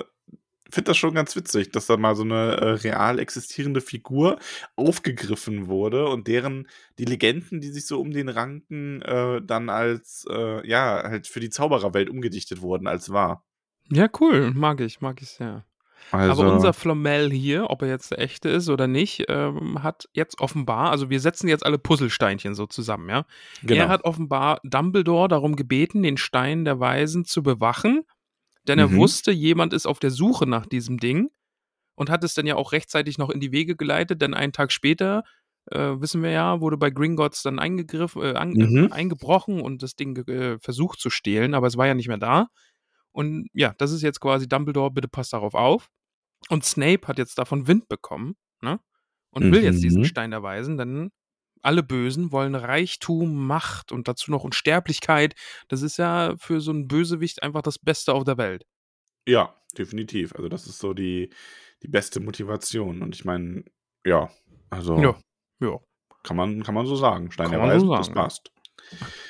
[0.70, 4.38] finde das schon ganz witzig, dass da mal so eine äh, real existierende Figur
[4.76, 10.26] aufgegriffen wurde und deren die Legenden, die sich so um den ranken, äh, dann als
[10.30, 13.44] äh, ja halt für die Zaubererwelt umgedichtet wurden als wahr.
[13.90, 14.52] Ja, cool.
[14.54, 15.00] Mag ich.
[15.00, 15.64] Mag ich sehr.
[16.10, 20.08] Also, Aber unser Flamel hier, ob er jetzt der echte ist oder nicht, ähm, hat
[20.12, 23.24] jetzt offenbar, also wir setzen jetzt alle Puzzlesteinchen so zusammen, ja.
[23.62, 23.84] genau.
[23.84, 28.02] Er hat offenbar Dumbledore darum gebeten, den Stein der Weisen zu bewachen,
[28.66, 28.96] denn er Mhm.
[28.96, 31.30] wusste, jemand ist auf der Suche nach diesem Ding
[31.96, 34.72] und hat es dann ja auch rechtzeitig noch in die Wege geleitet, denn einen Tag
[34.72, 35.22] später,
[35.70, 38.88] äh, wissen wir ja, wurde bei Gringotts dann eingegriffen, äh, Mhm.
[38.90, 42.18] äh, eingebrochen und das Ding äh, versucht zu stehlen, aber es war ja nicht mehr
[42.18, 42.48] da.
[43.12, 45.88] Und ja, das ist jetzt quasi Dumbledore, bitte passt darauf auf.
[46.48, 48.80] Und Snape hat jetzt davon Wind bekommen, ne?
[49.30, 50.06] Und will jetzt diesen Mhm.
[50.06, 51.10] Stein der Weisen, denn
[51.62, 55.34] alle Bösen wollen Reichtum, Macht und dazu noch Unsterblichkeit.
[55.68, 58.64] Das ist ja für so einen Bösewicht einfach das Beste auf der Welt.
[59.26, 60.34] ja, definitiv.
[60.34, 61.30] Also das ist so die,
[61.82, 63.02] die beste Motivation.
[63.02, 63.64] Und ich meine,
[64.04, 64.30] ja,
[64.70, 65.16] also Ja,
[65.60, 65.78] ja.
[66.24, 67.30] kann, man, kann man so sagen.
[67.30, 68.22] Stein Kann man so das sagen, ja.
[68.24, 68.50] passt.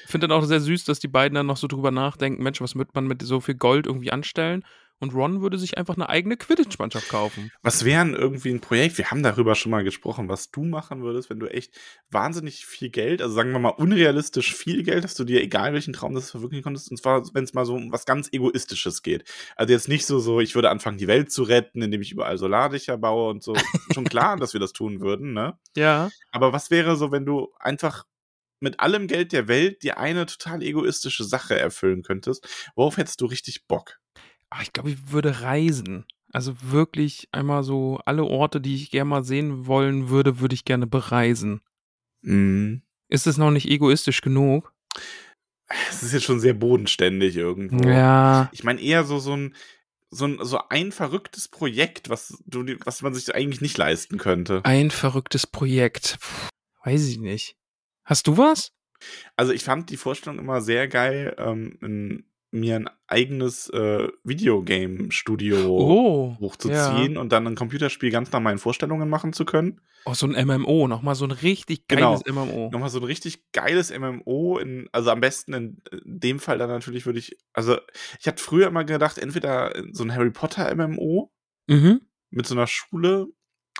[0.04, 2.60] Ich finde dann auch sehr süß, dass die beiden dann noch so drüber nachdenken, Mensch,
[2.60, 4.64] was wird man mit so viel Gold irgendwie anstellen?
[5.00, 7.50] Und Ron würde sich einfach eine eigene Quidditch-Mannschaft kaufen.
[7.62, 8.98] Was wären irgendwie ein Projekt?
[8.98, 11.74] Wir haben darüber schon mal gesprochen, was du machen würdest, wenn du echt
[12.10, 15.94] wahnsinnig viel Geld, also sagen wir mal unrealistisch viel Geld, dass du dir egal welchen
[15.94, 19.24] Traum das verwirklichen konntest, und zwar, wenn es mal so um was ganz Egoistisches geht.
[19.56, 22.36] Also jetzt nicht so, so, ich würde anfangen, die Welt zu retten, indem ich überall
[22.36, 23.54] Solardächer baue und so.
[23.94, 25.58] schon klar, dass wir das tun würden, ne?
[25.76, 26.10] Ja.
[26.30, 28.04] Aber was wäre so, wenn du einfach
[28.60, 32.46] mit allem Geld der Welt dir eine total egoistische Sache erfüllen könntest?
[32.74, 33.98] Worauf hättest du richtig Bock?
[34.50, 36.06] Ach, ich glaube, ich würde reisen.
[36.32, 40.64] Also wirklich einmal so alle Orte, die ich gerne mal sehen wollen würde, würde ich
[40.64, 41.60] gerne bereisen.
[42.22, 42.82] Mhm.
[43.08, 44.72] Ist es noch nicht egoistisch genug?
[45.88, 47.88] Es ist jetzt schon sehr bodenständig irgendwo.
[47.88, 48.48] Ja.
[48.52, 49.54] Ich meine eher so, so ein,
[50.10, 54.64] so ein, so ein verrücktes Projekt, was du, was man sich eigentlich nicht leisten könnte.
[54.64, 56.18] Ein verrücktes Projekt.
[56.20, 56.48] Puh,
[56.84, 57.56] weiß ich nicht.
[58.10, 58.72] Hast du was?
[59.36, 65.56] Also ich fand die Vorstellung immer sehr geil, ähm, in, mir ein eigenes äh, Videogame-Studio
[65.78, 66.36] Oh.
[66.40, 69.80] hochzuziehen und dann ein Computerspiel ganz nach meinen Vorstellungen machen zu können.
[70.04, 70.88] Oh, so ein MMO.
[70.88, 72.18] Nochmal so ein richtig Genau.
[72.18, 72.70] geiles MMO.
[72.72, 77.06] Nochmal so ein richtig geiles MMO, in, also am besten in dem Fall dann natürlich
[77.06, 77.78] würde ich, also
[78.18, 81.32] ich hatte früher immer gedacht, entweder so ein Harry Potter MMO
[81.68, 82.00] Mhm.
[82.30, 83.28] mit so einer Schule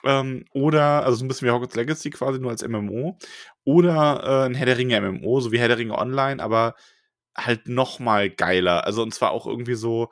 [0.05, 3.19] ähm, oder, also so ein bisschen wie Hogwarts Legacy quasi nur als MMO
[3.65, 6.75] oder äh, ein Herr der Ringe MMO, so wie Herr der Ringe Online, aber
[7.37, 8.85] halt noch mal geiler.
[8.85, 10.11] Also und zwar auch irgendwie so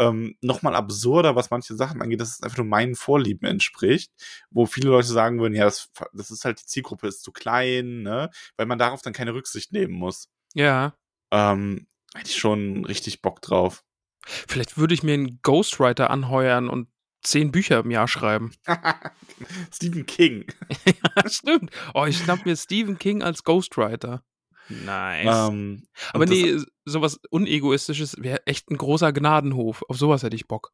[0.00, 4.10] ähm, nochmal absurder, was manche Sachen angeht, dass es einfach nur meinen Vorlieben entspricht,
[4.50, 8.02] wo viele Leute sagen würden, ja, das, das ist halt, die Zielgruppe ist zu klein,
[8.02, 8.30] ne?
[8.56, 10.30] Weil man darauf dann keine Rücksicht nehmen muss.
[10.54, 10.94] Ja.
[11.30, 13.84] Ähm, hätte ich schon richtig Bock drauf.
[14.24, 16.88] Vielleicht würde ich mir einen Ghostwriter anheuern und
[17.22, 18.52] zehn Bücher im Jahr schreiben.
[19.72, 20.46] Stephen King.
[20.86, 21.70] ja, stimmt.
[21.94, 24.22] Oh, ich schnapp mir Stephen King als Ghostwriter.
[24.68, 25.48] Nice.
[25.50, 29.82] Ähm, Aber nee, sowas Unegoistisches wäre echt ein großer Gnadenhof.
[29.88, 30.72] Auf sowas hätte ich Bock.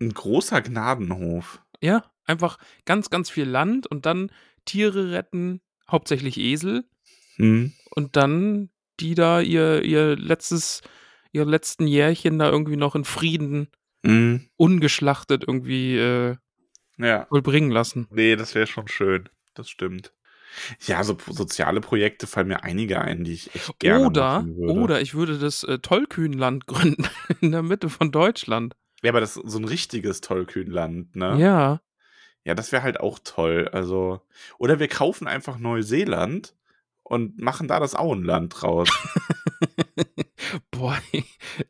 [0.00, 1.62] Ein großer Gnadenhof.
[1.80, 4.30] Ja, einfach ganz, ganz viel Land und dann
[4.66, 6.84] Tiere retten, hauptsächlich Esel,
[7.36, 7.72] Hm.
[7.94, 8.68] und dann
[9.00, 10.82] die da ihr, ihr letztes,
[11.32, 13.68] ihr letzten Jährchen da irgendwie noch in Frieden
[14.04, 14.48] Hm.
[14.56, 16.36] ungeschlachtet irgendwie äh,
[16.96, 17.26] Ja.
[17.26, 18.06] vollbringen lassen.
[18.10, 19.28] Nee, das wäre schon schön.
[19.54, 20.12] Das stimmt.
[20.86, 24.72] Ja, so soziale Projekte fallen mir einige ein, die ich echt gerne Oder, machen würde.
[24.80, 27.06] oder ich würde das äh, Tollkühnland gründen
[27.40, 28.74] in der Mitte von Deutschland.
[29.02, 31.38] Ja, aber das ist so ein richtiges Tollkühnland, ne?
[31.38, 31.80] Ja.
[32.44, 33.68] Ja, das wäre halt auch toll.
[33.72, 34.22] Also,
[34.58, 36.54] oder wir kaufen einfach Neuseeland
[37.02, 38.88] und machen da das Auenland draus.
[40.70, 40.98] Boah,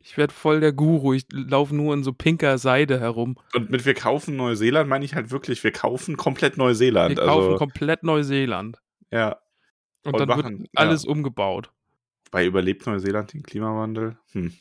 [0.01, 1.13] ich werde voll der Guru.
[1.13, 3.37] Ich laufe nur in so pinker Seide herum.
[3.55, 7.17] und mit wir kaufen Neuseeland meine ich halt wirklich, wir kaufen komplett Wir Neuseeland.
[7.17, 8.79] kaufen also, komplett Neuseeland.
[9.11, 9.37] ja.
[10.03, 11.11] Und, Und dann machen- wird alles ja.
[11.11, 11.71] umgebaut.
[12.31, 14.17] Bei überlebt Neuseeland den Klimawandel?
[14.31, 14.51] Hm.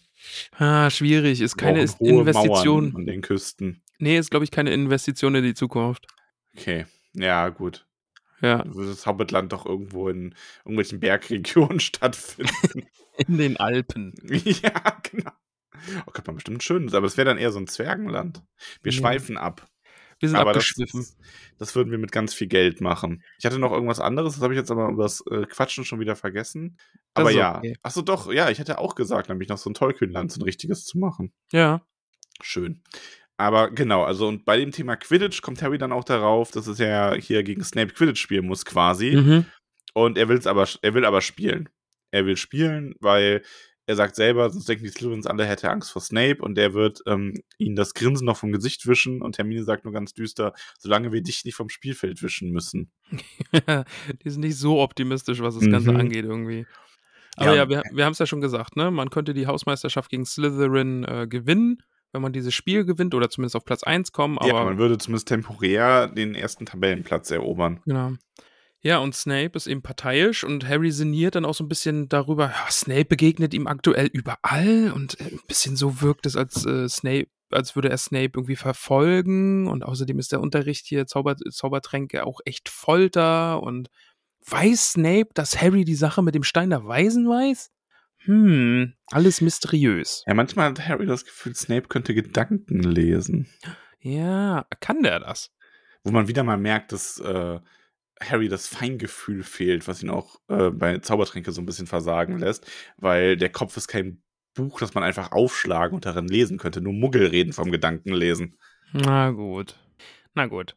[0.59, 1.41] Ah, schwierig.
[1.41, 2.91] Ist keine Ist- Investition.
[2.91, 3.83] Mauern an den Küsten.
[3.99, 6.07] Nee, ist, glaube ich, keine Investition in die Zukunft.
[6.57, 6.85] Okay.
[7.15, 7.87] Ja, gut.
[8.41, 8.65] Ja.
[8.67, 12.87] Würde das Hobbitland doch irgendwo in irgendwelchen Bergregionen stattfinden.
[13.19, 14.15] In den Alpen.
[14.45, 15.33] ja, genau.
[16.07, 18.43] Oh, könnte man bestimmt schön, aber es wäre dann eher so ein Zwergenland.
[18.83, 18.99] Wir Ja.
[18.99, 19.67] schweifen ab.
[20.19, 21.07] Wir sind aber das, abgeschwiffen.
[21.57, 23.23] das würden wir mit ganz viel Geld machen.
[23.39, 25.99] Ich hatte noch irgendwas anderes, das habe ich jetzt aber über das äh, Quatschen schon
[25.99, 26.77] wieder vergessen.
[27.15, 27.57] Das Aber ja.
[27.57, 27.77] okay.
[27.83, 30.85] Achso, doch, ja, ich hätte auch gesagt, nämlich noch so ein Tollkühnland, so ein richtiges
[30.85, 31.33] zu machen.
[31.53, 31.81] Ja.
[32.43, 32.83] Schön.
[33.41, 36.77] Aber genau, also und bei dem Thema Quidditch kommt Harry dann auch darauf, dass es
[36.77, 39.17] ja hier gegen Snape Quidditch spielen muss quasi.
[39.17, 39.47] Mhm.
[39.95, 41.71] Und er will's aber, er will aber spielen.
[42.11, 43.43] Er will spielen, weil
[43.87, 46.75] er sagt selber, sonst denken die Slytherins alle, er hätte Angst vor Snape und der
[46.75, 50.53] wird ähm, ihnen das Grinsen noch vom Gesicht wischen und Hermine sagt nur ganz düster,
[50.79, 52.93] solange wir dich nicht vom Spielfeld wischen müssen.
[54.23, 55.71] die sind nicht so optimistisch, was das Mhm.
[55.71, 56.67] Ganze angeht irgendwie.
[57.37, 58.91] Aber Ja, ja, wir, wir haben es ja schon gesagt, ne?
[58.91, 63.57] Man könnte die Hausmeisterschaft gegen Slytherin äh, gewinnen, wenn man dieses Spiel gewinnt oder zumindest
[63.57, 64.39] auf Platz 1 kommen.
[64.39, 67.81] Aber ja, man würde zumindest temporär den ersten Tabellenplatz erobern.
[67.87, 68.13] Genau.
[68.83, 72.47] Ja, und Snape ist eben parteiisch und Harry sinniert dann auch so ein bisschen darüber,
[72.47, 76.89] ja, Snape begegnet ihm aktuell überall und äh, ein bisschen so wirkt es, als äh,
[76.89, 82.25] Snape, als würde er Snape irgendwie verfolgen und außerdem ist der Unterricht hier Zauber, Zaubertränke
[82.25, 83.91] auch echt Folter und
[84.47, 87.71] weiß Snape, dass Harry die Sache mit dem Stein der Weisen weiß?
[88.25, 90.25] Hm, alles mysteriös.
[90.27, 93.49] Ja, manchmal hat Harry das Gefühl, Snape könnte Gedanken lesen.
[94.01, 95.53] Ja, kann der das?
[96.03, 97.61] Wo man wieder mal merkt, dass äh,
[98.23, 102.71] Harry das Feingefühl fehlt, was ihn auch äh, bei Zaubertränke so ein bisschen versagen lässt,
[102.97, 104.23] weil der Kopf ist kein
[104.55, 106.81] Buch, das man einfach aufschlagen und darin lesen könnte.
[106.81, 108.59] Nur Muggel reden vom Gedankenlesen.
[108.93, 109.77] Na gut.
[110.35, 110.77] Na gut.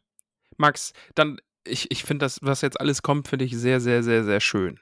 [0.56, 4.24] Max, dann, ich, ich finde das, was jetzt alles kommt, finde ich sehr, sehr, sehr,
[4.24, 4.78] sehr schön.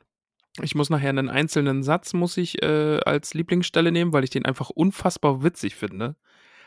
[0.60, 4.44] Ich muss nachher einen einzelnen Satz, muss ich äh, als Lieblingsstelle nehmen, weil ich den
[4.44, 6.16] einfach unfassbar witzig finde.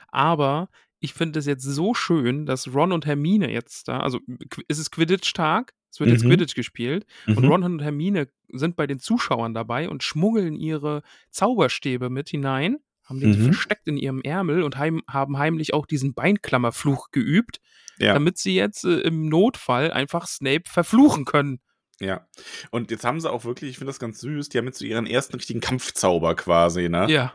[0.08, 0.70] Aber
[1.00, 4.20] ich finde es jetzt so schön, dass Ron und Hermine jetzt da, also
[4.68, 6.30] ist es Quidditch-Tag, es wird jetzt Mhm.
[6.30, 7.50] Quidditch gespielt und Mhm.
[7.50, 13.20] Ron und Hermine sind bei den Zuschauern dabei und schmuggeln ihre Zauberstäbe mit hinein, haben
[13.20, 13.34] die Mhm.
[13.44, 17.60] versteckt in ihrem Ärmel und heim, haben heimlich auch diesen Beinklammerfluch geübt,
[18.00, 21.60] Ja, damit sie jetzt äh, im Notfall einfach Snape verfluchen können.
[22.00, 22.28] Ja.
[22.72, 24.86] Und jetzt haben sie auch wirklich, ich finde das ganz süß, die haben jetzt so
[24.86, 27.08] ihren ersten richtigen Kampfzauber quasi, ne?
[27.10, 27.34] Ja.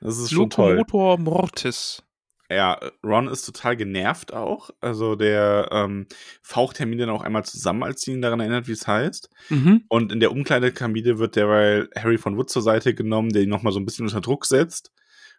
[0.00, 0.74] Das ist schon toll.
[0.74, 2.02] Locomotor Mortis.
[2.50, 4.70] Ja, Ron ist total genervt auch.
[4.80, 6.06] Also der ähm,
[6.40, 9.28] faucht Hermine dann auch einmal zusammen, als sie ihn daran erinnert, wie es heißt.
[9.50, 9.84] Mhm.
[9.88, 13.74] Und in der Umkleidekabine wird derweil Harry von Wood zur Seite genommen, der ihn nochmal
[13.74, 14.92] so ein bisschen unter Druck setzt.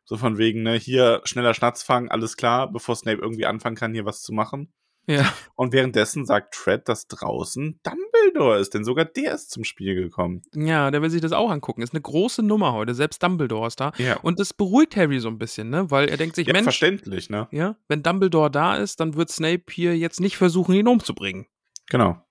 [0.06, 4.06] So von wegen, ne, hier schneller Schnatzfang, alles klar, bevor Snape irgendwie anfangen kann, hier
[4.06, 4.72] was zu machen.
[5.08, 5.34] Ja.
[5.56, 10.44] Und währenddessen sagt Fred, dass draußen Dumbledore ist, denn sogar der ist zum Spiel gekommen.
[10.54, 11.82] Ja, der will sich das auch angucken.
[11.82, 12.94] Ist eine große Nummer heute.
[12.94, 13.92] Selbst Dumbledore ist da.
[13.98, 15.90] Ja, Und das beruhigt Harry so ein bisschen, ne?
[15.90, 17.48] Weil er denkt sich, ja Mensch, verständlich, ne?
[17.52, 21.48] ja, wenn Dumbledore da ist, dann wird Snape hier jetzt nicht versuchen, ihn umzubringen.
[21.90, 22.22] Genau.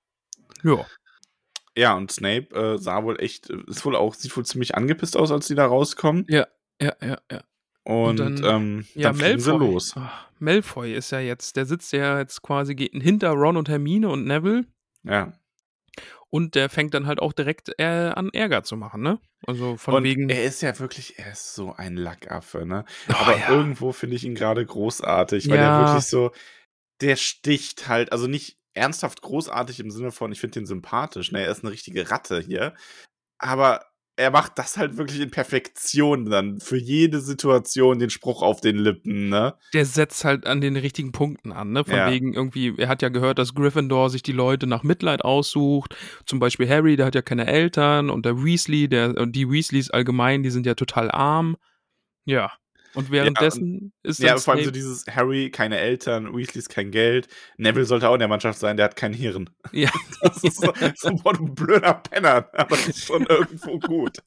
[0.62, 0.86] Ja.
[1.76, 5.16] Ja, und Snape äh, sah wohl echt, äh, ist wohl auch, sieht wohl ziemlich angepisst
[5.16, 6.26] aus, als die da rauskommen.
[6.28, 6.46] Ja,
[6.80, 7.42] ja, ja, ja.
[7.88, 9.66] Und, Und dann- ähm, Ja, dann fliegen sie Malfoy.
[9.72, 9.94] los.
[9.96, 14.24] Ach, Malfoy ist ja jetzt, der sitzt ja jetzt quasi hinter Ron und Hermine und
[14.26, 14.66] Neville.
[15.04, 15.32] Ja.
[16.28, 19.18] Und der fängt dann halt auch direkt äh, an Ärger zu machen, ne?
[19.46, 20.28] Also von Und wegen.
[20.28, 22.84] er ist ja wirklich, er ist so ein Lackaffe, ne?
[23.08, 23.48] Oh, Aber ja.
[23.48, 25.80] irgendwo finde ich ihn gerade großartig, weil Ja.
[25.80, 26.30] er wirklich so,
[27.00, 31.40] der sticht halt, also nicht ernsthaft großartig im Sinne von, ich finde den sympathisch, ne?
[31.42, 32.74] Er ist eine richtige Ratte hier.
[33.38, 33.86] Aber
[34.18, 36.58] er macht das halt wirklich in Perfektion dann.
[36.60, 39.54] Für jede Situation den Spruch auf den Lippen, ne?
[39.72, 41.84] der setzt halt an den richtigen Punkten an, ne?
[41.84, 42.10] Von Ja.
[42.10, 45.96] wegen irgendwie, er hat ja gehört, dass Gryffindor sich die Leute nach Mitleid aussucht.
[46.26, 49.90] Zum Beispiel Harry, der hat ja keine Eltern und der Weasley, der, und die Weasleys
[49.90, 51.56] allgemein, die sind ja total arm.
[52.24, 52.52] Ja.
[52.98, 57.28] Und währenddessen ist Ja, vor allem so dieses Harry, keine Eltern, Weasleys kein Geld.
[57.56, 59.48] Neville sollte auch in der Mannschaft sein, der hat kein Hirn.
[59.72, 59.90] ja,
[60.22, 62.48] Das ist so, so boah, du blöder Penner.
[62.54, 64.18] Aber das ist schon irgendwo gut.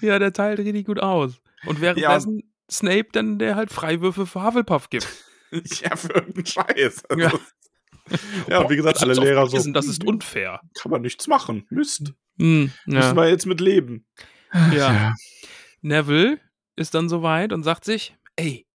[0.00, 1.40] ja, der teilt richtig gut aus.
[1.66, 5.06] Und währenddessen Snape dann, der halt Freiwürfe für Hufflepuff gibt.
[5.82, 7.02] Ja, für irgendeinen Scheiß.
[7.08, 7.32] Also, Ja.
[8.48, 9.56] ja, und wie gesagt, Das alle Lehrer so.
[9.72, 10.60] Das ist "Hm, unfair.
[10.80, 11.64] Kann man nichts machen.
[11.70, 12.12] Mist.
[12.38, 12.94] Hm, ja.
[12.98, 14.06] Müssen wir jetzt mit leben.
[14.74, 15.14] Ja.
[15.80, 16.38] Neville
[16.80, 18.66] ist dann soweit und sagt sich, ey,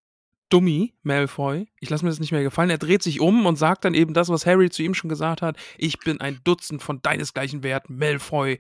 [0.50, 2.70] Dummi, Malfoy, ich lasse mir das nicht mehr gefallen.
[2.70, 5.42] Er dreht sich um und sagt dann eben das, was Harry zu ihm schon gesagt
[5.42, 5.58] hat.
[5.78, 8.60] Ich bin ein Dutzend von deinesgleichen wert, Malfoy.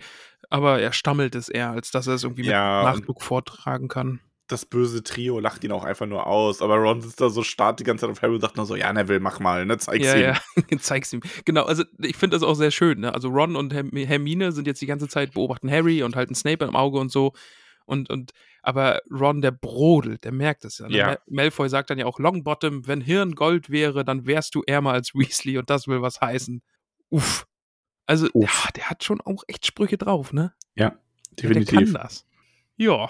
[0.49, 4.19] Aber er stammelt es eher, als dass er es irgendwie Ja, mit Nachdruck vortragen kann.
[4.47, 6.61] Das böse Trio lacht ihn auch einfach nur aus.
[6.61, 8.75] Aber Ron sitzt da so stark die ganze Zeit auf Harry und sagt nur so:
[8.75, 9.77] Ja, Neville, mach mal, ne?
[9.77, 10.21] Zeig's Ja, ihm.
[10.21, 11.21] ja, zeig's ihm.
[11.45, 12.99] Genau, also ich finde das auch sehr schön.
[12.99, 13.13] Ne?
[13.13, 16.65] Also Ron und Herm Hermine sind jetzt die ganze Zeit beobachten Harry und halten Snape
[16.65, 17.33] im Auge und so.
[17.87, 18.31] Und, und,
[18.65, 20.87] aber Ron, der brodelt, der merkt es ja.
[20.87, 20.97] Ne?
[20.97, 21.05] Ja.
[21.07, 24.91] Mal- Malfoy sagt dann ja auch Longbottom, wenn Hirn Gold wäre, dann wärst du ärmer
[24.93, 26.61] als Weasley und das will was heißen.
[27.09, 27.45] Uff.
[28.07, 28.65] Also, Uff.
[28.65, 30.53] Ja, der hat schon auch echt Sprüche drauf, ne?
[30.75, 30.95] Ja, Ja,
[31.41, 31.93] der kann definitiv.
[31.93, 32.25] das.
[32.77, 33.09] Ja.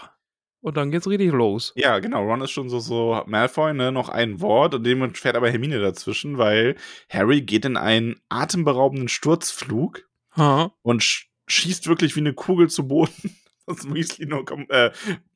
[0.62, 1.74] Und dann geht's richtig los.
[1.76, 2.24] Ja, genau.
[2.26, 5.80] Ron ist schon so, so Malfoy, ne, noch ein Wort und dem fährt aber Hermine
[5.80, 6.76] dazwischen, weil
[7.10, 10.72] Harry geht in einen atemberaubenden Sturzflug Ha.
[10.82, 13.12] und sch schießt wirklich wie eine Kugel zu Boden.
[13.68, 14.92] Das Weasley nur, äh,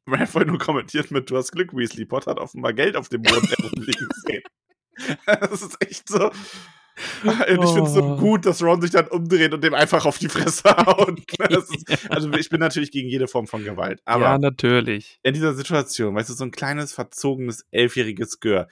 [0.10, 2.06] Malfoy nur kommentiert mit, du hast Glück, Weasley.
[2.06, 4.43] Potter hat offenbar Geld auf dem Boden herumliegen sehen.
[5.26, 6.26] Das ist echt so.
[7.24, 8.17] Und ich finde es so Oh.
[8.17, 11.17] gut, dass Ron sich dann umdreht und dem einfach auf die Fresse haut.
[11.50, 14.02] Ist, also ich bin natürlich gegen jede Form von Gewalt.
[14.04, 15.17] Aber ja, natürlich.
[15.24, 18.67] in dieser Situation, weißt du, so ein kleines, verzogenes, elfjähriges Gör.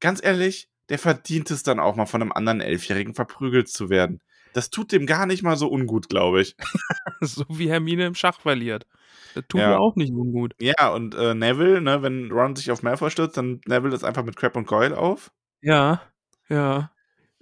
[0.00, 4.20] Ganz ehrlich, der verdient es dann auch mal von einem anderen Elfjährigen verprügelt zu werden.
[4.52, 6.56] Das tut dem gar nicht mal so ungut, glaube ich.
[7.22, 8.86] So wie Hermine im Schach verliert.
[9.34, 9.68] Das tut Ja.
[9.68, 10.54] mir auch nicht ungut.
[10.58, 14.24] Ja, und äh, Neville, ne, wenn Ron sich auf Malfoy stürzt, dann Neville das einfach
[14.24, 15.30] mit Crab und Goyle auf.
[15.60, 16.00] Ja,
[16.48, 16.90] ja.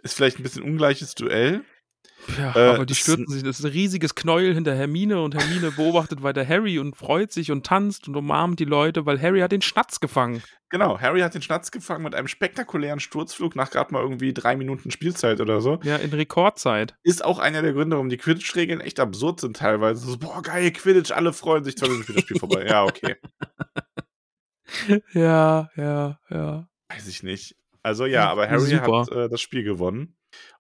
[0.03, 1.63] Ist vielleicht ein bisschen ungleiches Duell.
[2.39, 3.43] Ja, Äh, aber die stürzen sich.
[3.43, 7.51] Das ist ein riesiges Knäuel hinter Hermine und Hermine beobachtet weiter Harry und freut sich
[7.51, 10.43] und tanzt und umarmt die Leute, weil Harry hat den Schnatz gefangen.
[10.71, 14.55] Genau, Harry hat den Schnatz gefangen mit einem spektakulären Sturzflug nach gerade mal irgendwie drei
[14.57, 15.81] Minuten Spielzeit oder so.
[15.83, 16.97] Ja, in Rekordzeit.
[17.03, 20.07] Ist auch einer der Gründe, warum die Quidditch-Regeln echt absurd sind teilweise.
[20.07, 22.67] So, boah, geil, Quidditch, alle freuen sich, zwei Minuten später Spiel vorbei.
[22.67, 23.17] Ja, okay.
[25.15, 26.69] Ja, ja, ja.
[26.89, 27.57] Weiß ich nicht.
[27.83, 29.01] Also ja, aber Harry super.
[29.01, 30.17] hat äh, das Spiel gewonnen.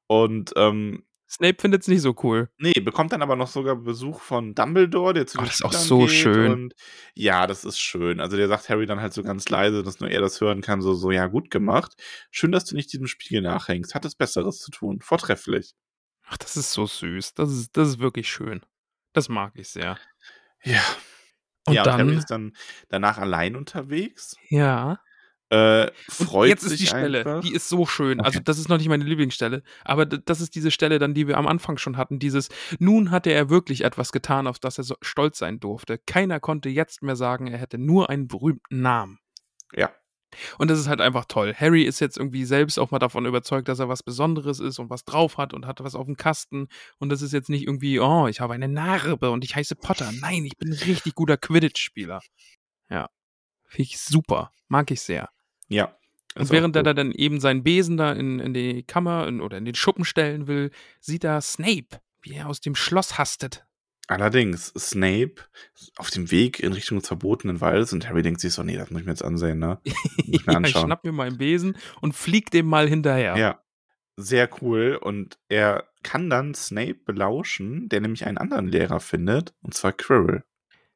[0.06, 2.48] Und ähm, Snape findet es nicht so cool.
[2.58, 5.72] nee, bekommt dann aber noch sogar Besuch von Dumbledore, der zu Oh, das ist auch
[5.72, 6.52] so schön.
[6.52, 6.74] Und
[7.14, 8.20] ja, das ist schön.
[8.20, 10.80] Also der sagt Harry dann halt so ganz leise, dass nur er das hören kann,
[10.80, 11.94] so, so, ja, gut gemacht.
[12.30, 13.94] Schön, dass du nicht diesem Spiel nachhängst.
[13.94, 15.00] Hat es Besseres zu tun.
[15.02, 15.74] Vortrefflich.
[16.26, 17.34] Ach, das ist so süß.
[17.34, 18.62] Das ist, das ist wirklich schön.
[19.12, 19.98] Das mag ich sehr.
[20.64, 20.82] Ja.
[21.66, 22.52] Und ja, und Harry dann, ist dann
[22.88, 24.36] danach allein unterwegs.
[24.48, 24.98] ja.
[25.50, 27.40] Äh, freut jetzt ist die Stelle, einfach.
[27.40, 28.20] die ist so schön.
[28.20, 31.38] Also das ist noch nicht meine Lieblingsstelle, aber das ist diese Stelle dann, die wir
[31.38, 32.18] am Anfang schon hatten.
[32.18, 35.98] Dieses, nun hatte er wirklich etwas getan, auf das er so stolz sein durfte.
[35.98, 39.20] Keiner konnte jetzt mehr sagen, er hätte nur einen berühmten Namen.
[39.74, 39.90] Ja.
[40.58, 41.54] Und das ist halt einfach toll.
[41.54, 44.90] Harry ist jetzt irgendwie selbst auch mal davon überzeugt, dass er was Besonderes ist und
[44.90, 46.68] was drauf hat und hat was auf dem Kasten.
[46.98, 50.12] Und das ist jetzt nicht irgendwie, oh, ich habe eine Narbe und ich heiße Potter.
[50.20, 52.20] Nein, ich bin ein richtig guter Quidditch-Spieler.
[52.90, 53.08] Ja.
[53.64, 54.52] Finde ich super.
[54.68, 55.30] Mag ich sehr.
[55.68, 55.94] Ja.
[56.34, 59.58] Und während er da dann eben seinen Besen da in, in die Kammer in, oder
[59.58, 63.66] in den Schuppen stellen will, sieht er Snape, wie er aus dem Schloss hastet.
[64.06, 65.34] Allerdings, Snape
[65.96, 68.90] auf dem Weg in Richtung des verbotenen Waldes und Harry denkt sich so, nee, das
[68.90, 69.80] muss ich mir jetzt ansehen, ne?
[69.84, 69.94] Muss
[70.26, 73.36] ich mir ja, ich schnapp mir meinen Besen und flieg dem mal hinterher.
[73.36, 73.62] Ja.
[74.16, 74.98] Sehr cool.
[75.00, 80.42] Und er kann dann Snape belauschen, der nämlich einen anderen Lehrer findet, und zwar Quirrell.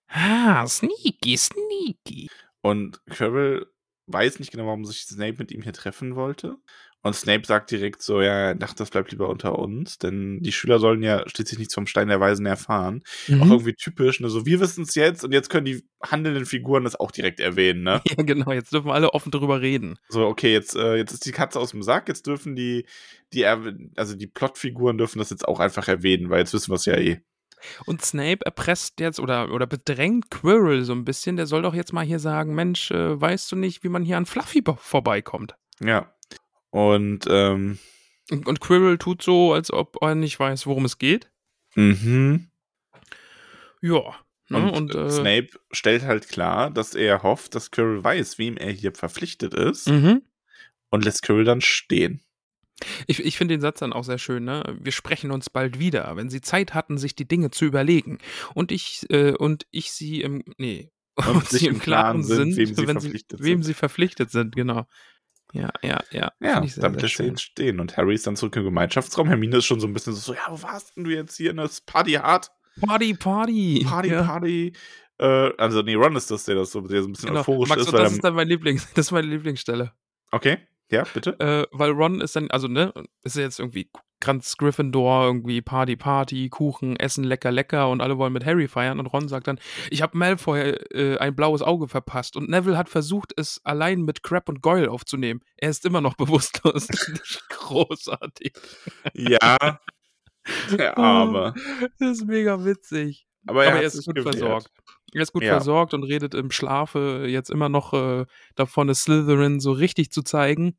[0.08, 2.30] Ah, sneaky, sneaky.
[2.62, 3.66] Und Quirrell
[4.06, 6.56] weiß nicht genau, warum sich Snape mit ihm hier treffen wollte.
[7.04, 10.52] Und Snape sagt direkt so, ja, er dachte, das bleibt lieber unter uns, denn die
[10.52, 13.02] Schüler sollen ja schließlich nichts vom Stein der Weisen erfahren.
[13.26, 13.42] Mhm.
[13.42, 14.30] Auch irgendwie typisch, ne?
[14.30, 17.82] so wir wissen es jetzt und jetzt können die handelnden Figuren das auch direkt erwähnen,
[17.82, 18.00] ne?
[18.08, 19.98] Ja, genau, jetzt dürfen wir alle offen drüber reden.
[20.10, 22.86] So, okay, jetzt, äh, jetzt ist die Katze aus dem Sack, jetzt dürfen die,
[23.32, 26.84] die, also die Plotfiguren dürfen das jetzt auch einfach erwähnen, weil jetzt wissen wir es
[26.84, 27.20] ja eh.
[27.86, 31.36] Und Snape erpresst jetzt oder, oder bedrängt Quirrell so ein bisschen.
[31.36, 34.16] Der soll doch jetzt mal hier sagen: Mensch, äh, weißt du nicht, wie man hier
[34.16, 35.54] an Fluffy vorbeikommt?
[35.80, 36.14] Ja.
[36.70, 37.78] Und, ähm,
[38.30, 41.30] Und, und Quirrell tut so, als ob er nicht weiß, worum es geht.
[41.74, 42.48] mhm.
[43.80, 44.14] Ja.
[44.48, 44.58] Ne?
[44.58, 48.56] Und, Und, äh, äh, Snape stellt halt klar, dass er hofft, dass Quirrell weiß, wem
[48.56, 50.22] er hier verpflichtet ist mhm.
[50.90, 52.22] und lässt Quirrell dann stehen.
[53.06, 54.62] Ich, ich finde den Satz dann auch sehr schön, ne?
[54.80, 58.18] Wir sprechen uns bald wieder, wenn sie Zeit hatten, sich die Dinge zu überlegen.
[58.54, 62.84] Und ich, äh, und ich sie im, nee, und, sie im Klaren sind, wem sie
[62.84, 63.64] verpflichtet sie, wem sind.
[63.64, 64.86] sie verpflichtet sind, genau.
[65.52, 66.32] Ja, ja, ja.
[66.40, 67.80] Ja, sehr, damit sehr lässt er ihn stehen.
[67.80, 69.28] Und Harry ist dann zurück im Gemeinschaftsraum.
[69.28, 71.52] Hermine ist schon so ein bisschen so, ja, wo warst denn du jetzt hier?
[71.52, 72.50] Ne, ist Party hart.
[72.80, 73.84] Party, Party.
[73.86, 74.22] Party, ja.
[74.22, 74.72] Party.
[75.18, 77.40] Äh, also, nee, Ron ist das, der das so, der so ein bisschen Genau.
[77.40, 77.92] euphorisch Max, ist.
[77.92, 79.92] Weil das ist dann mein Lieblings, das ist meine Lieblingsstelle.
[80.30, 80.58] okay,
[80.90, 81.38] ja, bitte.
[81.40, 82.92] Äh, weil Ron ist dann, also ne,
[83.22, 83.90] ist jetzt irgendwie
[84.22, 89.00] ganz Gryffindor, irgendwie Party, Party, Kuchen, Essen, lecker, lecker und alle wollen mit Harry feiern
[89.00, 89.58] und Ron sagt dann,
[89.90, 90.60] ich habe Malfoy
[90.94, 94.90] äh, ein blaues Auge verpasst und Neville hat versucht, es allein mit Crab und Goyle
[94.90, 95.40] aufzunehmen.
[95.56, 96.86] Er ist immer noch bewusstlos.
[97.48, 98.52] Großartig.
[99.12, 99.80] Ja,
[100.70, 101.54] der Arme.
[101.98, 103.26] Das ist mega witzig.
[103.46, 104.70] Aber er, Aber er ist gut versorgt.
[105.14, 105.52] Er ist gut Ja.
[105.54, 108.24] versorgt und redet im Schlafe jetzt immer noch äh,
[108.54, 110.78] davon, es Slytherin so richtig zu zeigen.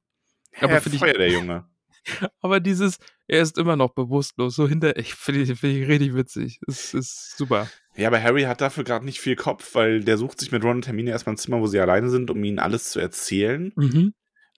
[0.55, 1.65] Ja, Aber finde ich- Feuer, der Junge.
[2.41, 2.97] Aber dieses,
[3.27, 6.59] er ist immer noch bewusstlos, so hinter, ich finde ich, find ich richtig witzig.
[6.67, 7.69] Es ist super.
[7.95, 10.77] Ja, aber Harry hat dafür gerade nicht viel Kopf, weil der sucht sich mit Ron
[10.77, 13.71] und Hermine erstmal ein Zimmer, wo sie alleine sind, um ihnen alles zu erzählen.
[13.75, 14.13] Mhm.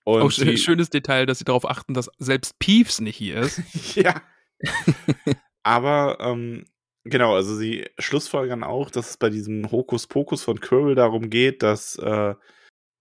[0.05, 3.37] Und Auch schön, sie, schönes Detail, dass sie darauf achten, dass selbst Peeves nicht hier
[3.41, 3.61] ist.
[3.95, 4.21] ja.
[5.63, 6.65] aber ähm,
[7.05, 11.97] genau, also sie schlussfolgern auch, dass es bei diesem Hokuspokus von Quirrell darum geht, dass
[11.97, 12.35] äh,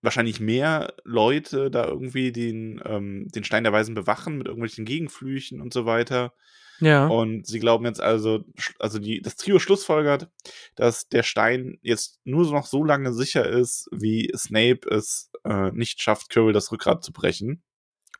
[0.03, 5.61] wahrscheinlich mehr Leute da irgendwie den, ähm, den Stein der Weisen bewachen mit irgendwelchen Gegenflüchen
[5.61, 6.33] und so weiter.
[6.81, 7.07] Ja.
[7.07, 8.45] Und sie glauben jetzt also,
[8.79, 10.29] also die, das Trio schlussfolgert,
[10.75, 16.01] dass der Stein jetzt nur noch so lange sicher ist, wie Snape es äh, nicht
[16.01, 17.62] schafft, Quirrell das Rückgrat zu brechen.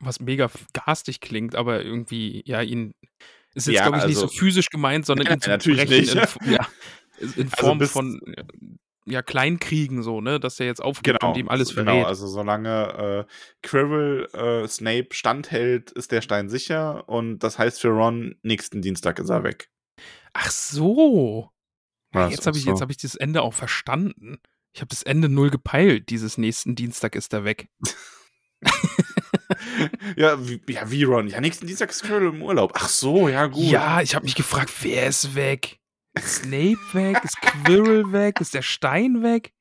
[0.01, 2.95] Was mega garstig klingt, aber irgendwie, ja, ihn.
[3.55, 6.15] Ist jetzt, Ja, glaube ich, nicht so also- physisch gemeint, sondern zu natürlich nicht.
[6.43, 6.67] In, ja,
[7.37, 8.21] in Also Form bis- von
[9.07, 10.41] ja, Kleinkriegen, so, ne?
[10.41, 11.93] Dass er jetzt aufgibt Genau, und ihm alles genau.
[11.93, 12.07] verrät.
[12.07, 17.89] Also solange äh, Quirrell äh, Snape standhält, ist der Stein sicher und das heißt für
[17.89, 19.69] Ron, nächsten Dienstag ist er weg.
[20.33, 21.51] Ach so.
[22.15, 22.71] Ja, Ja, jetzt habe ich, so.
[22.71, 24.39] jetzt hab ich das Ende auch verstanden.
[24.73, 26.09] Ich habe das Ende null gepeilt.
[26.09, 27.69] Dieses nächsten Dienstag ist er weg.
[30.17, 31.29] ja, wie, ja, wie Ron?
[31.29, 32.73] Ja, nächsten Dienstag ist Quirrell im Urlaub.
[32.75, 33.65] Ach so, ja gut.
[33.65, 35.79] Ja, ich habe mich gefragt, wer ist weg?
[36.15, 37.19] Ist Snape weg?
[37.25, 38.41] Ist Quirrell weg?
[38.41, 39.53] Ist der Stein weg?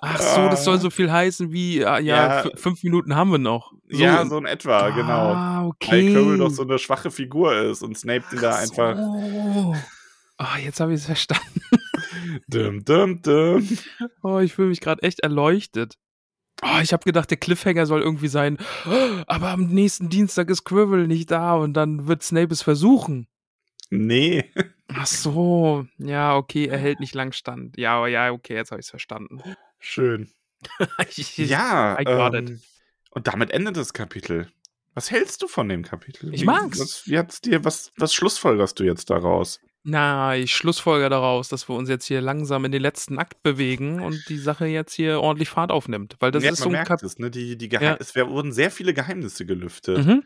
[0.00, 2.50] Ach so, das soll so viel heißen wie, ah, ja, Ja.
[2.56, 3.72] fünf Minuten haben wir noch.
[3.88, 5.32] So, ja, so in etwa, genau.
[5.32, 6.12] Ah, Weil okay.
[6.12, 8.96] Quirrell doch so eine schwache Figur ist und Snape den da Ach einfach.
[8.96, 9.74] So.
[10.36, 11.60] Ah, jetzt habe ich es verstanden.
[12.48, 13.66] Dum, dum, dum.
[14.22, 15.94] Oh, ich fühle mich gerade echt erleuchtet.
[16.62, 20.64] Oh, ich habe gedacht, der Cliffhanger soll irgendwie sein, "Oh, aber am nächsten Dienstag ist
[20.64, 23.28] Quirrell nicht da und dann wird Snape es versuchen.
[23.90, 24.44] Nee.
[24.88, 27.76] Ach so, ja, okay, er hält nicht lang stand.
[27.78, 29.40] Ja, ja, okay, jetzt habe ich es verstanden.
[29.78, 30.30] Schön.
[31.16, 31.98] Ich- Ja.
[32.00, 32.50] I got it.
[32.50, 32.60] Ähm,
[33.10, 34.50] und damit endet das Kapitel.
[34.94, 36.34] Was hältst du von dem Kapitel?
[36.34, 36.80] Ich Wie- mag's.
[36.80, 39.60] Was, wie hat's dir, was, was schlussfolgerst du jetzt daraus?
[39.84, 44.02] Na, ich schlussfolger daraus, dass wir uns jetzt hier langsam in den letzten Akt bewegen
[44.02, 46.16] und die Sache jetzt hier ordentlich Fahrt aufnimmt.
[46.18, 47.30] Weil das ja, ist man so ein merkt Kap es, ne?
[47.30, 47.96] Die, die Geheim Ja.
[47.98, 50.04] Es wurden sehr viele Geheimnisse gelüftet.
[50.04, 50.24] mhm.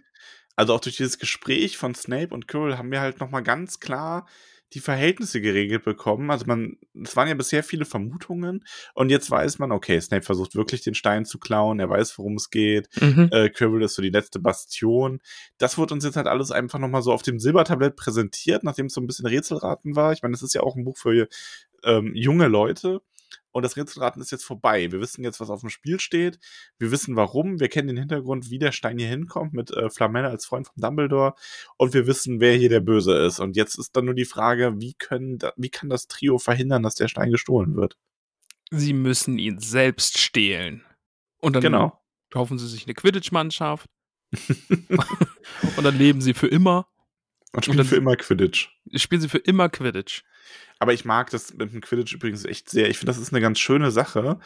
[0.54, 4.26] Also auch durch dieses Gespräch von Snape und Quirrell haben wir halt nochmal ganz klar
[4.74, 6.30] die Verhältnisse geregelt bekommen.
[6.30, 10.54] Also man, es waren ja bisher viele Vermutungen und jetzt weiß man, okay, Snape versucht
[10.54, 12.88] wirklich den Stein zu klauen, er weiß, worum es geht.
[13.00, 13.28] Mhm.
[13.30, 15.20] Äh, Quirrell ist so die letzte Bastion.
[15.58, 18.94] Das wurde uns jetzt halt alles einfach nochmal so auf dem Silbertablett präsentiert, nachdem es
[18.94, 20.12] so ein bisschen Rätselraten war.
[20.12, 21.28] Ich meine, das ist ja auch ein Buch für
[21.84, 23.02] ähm, junge Leute.
[23.52, 24.90] Und das Rätselraten ist jetzt vorbei.
[24.90, 26.38] Wir wissen jetzt, was auf dem Spiel steht.
[26.78, 27.60] Wir wissen warum.
[27.60, 30.80] Wir kennen den Hintergrund, wie der Stein hier hinkommt, mit äh, Flamel als Freund von
[30.80, 31.34] Dumbledore.
[31.76, 33.40] Und wir wissen, wer hier der Böse ist.
[33.40, 36.94] Und jetzt ist dann nur die Frage, wie, können wie kann das Trio verhindern, dass
[36.94, 37.98] der Stein gestohlen wird?
[38.70, 40.82] Sie müssen ihn selbst stehlen.
[41.38, 42.00] Und dann Genau.
[42.30, 43.86] kaufen sie sich eine Quidditch-Mannschaft.
[45.76, 46.88] und dann leben sie für immer.
[47.52, 48.70] Und spielen dann- für immer Quidditch.
[48.94, 50.22] Spielen sie für immer Quidditch.
[50.78, 52.88] Aber ich mag das mit dem Quidditch übrigens echt sehr.
[52.90, 54.38] Ich finde, das ist eine ganz schöne Sache.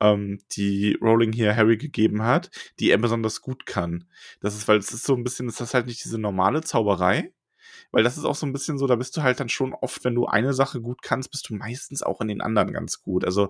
[0.00, 4.04] ähm, die Rowling hier Harry gegeben hat, die er besonders gut kann.
[4.40, 7.32] Das ist, weil es ist so ein bisschen, ist das halt nicht diese normale Zauberei,
[7.92, 10.04] weil das ist auch so ein bisschen so, da bist du halt dann schon oft,
[10.04, 13.24] wenn du eine Sache gut kannst, bist du meistens auch in den anderen ganz gut.
[13.24, 13.48] Also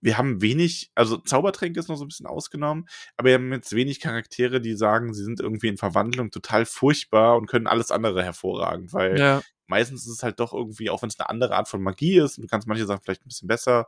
[0.00, 2.88] wir haben wenig, also Zaubertränke ist noch so ein bisschen ausgenommen,
[3.18, 7.36] aber wir haben jetzt wenig Charaktere, die sagen, sie sind irgendwie in Verwandlung total furchtbar
[7.36, 9.42] und können alles andere hervorragend, weil Ja.
[9.70, 12.36] Meistens ist es halt doch irgendwie, auch wenn es eine andere Art von Magie ist,
[12.36, 13.86] und du kannst manche Sachen vielleicht ein bisschen besser,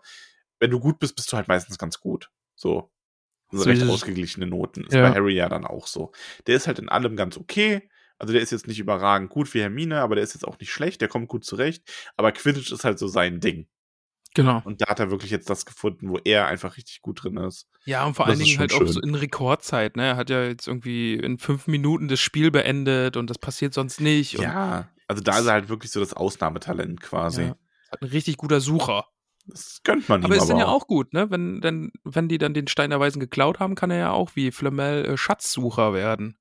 [0.61, 2.31] wenn du gut bist, bist du halt meistens ganz gut.
[2.55, 2.91] So.
[3.51, 4.85] Also So recht ausgeglichene Noten.
[4.85, 5.09] Ist Ja.
[5.11, 6.13] bei Harry ja dann auch so.
[6.47, 7.91] Der ist halt in allem ganz okay.
[8.19, 10.71] Also der ist jetzt nicht überragend gut wie Hermine, aber der ist jetzt auch nicht
[10.73, 11.83] schlecht, der kommt gut zurecht.
[12.17, 13.67] Aber Quidditch ist halt so sein Ding.
[14.35, 14.63] Genau.
[14.65, 17.69] Und da hat er wirklich jetzt das gefunden, wo er einfach richtig gut drin ist.
[17.85, 18.89] Ja, und vor Das allen Dingen halt auch schön.
[18.89, 20.05] so in Rekordzeit, ne?
[20.07, 24.01] Er hat ja jetzt irgendwie in fünf Minuten das Spiel beendet und das passiert sonst
[24.01, 24.39] nicht.
[24.39, 27.43] Und Ja, also da ist er halt wirklich so das Ausnahmetalent quasi.
[27.43, 27.57] Ja.
[27.91, 29.07] Halt ein richtig guter Sucher.
[29.47, 31.31] Das gönnt man Aber ihm ist dann aber ja auch gut, ne?
[31.31, 34.37] Wenn, denn, wenn die dann den Stein der Weisen geklaut haben, kann er ja auch
[34.37, 36.39] wie Flamel äh, Schatzsucher werden.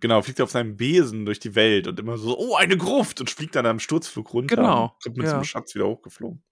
[0.00, 3.30] Genau, fliegt auf seinem Besen durch die Welt und immer so, oh, eine Gruft und
[3.30, 4.56] fliegt dann am Sturzflug runter.
[4.56, 5.30] Genau, Und kommt mit ja.
[5.30, 6.42] so einem Schatz wieder hochgeflogen.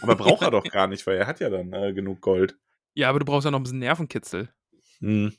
[0.00, 2.56] Aber braucht er doch gar nicht, weil er hat ja dann äh, genug Gold.
[2.94, 4.48] Ja, aber du brauchst ja noch ein bisschen Nervenkitzel.
[5.00, 5.34] Hm.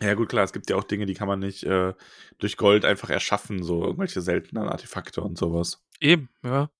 [0.00, 1.92] Ja, gut, klar, es gibt ja auch Dinge, die kann man nicht äh,
[2.38, 5.82] durch Gold einfach erschaffen, so irgendwelche seltenen Artefakte und sowas.
[6.00, 6.70] Eben, ja.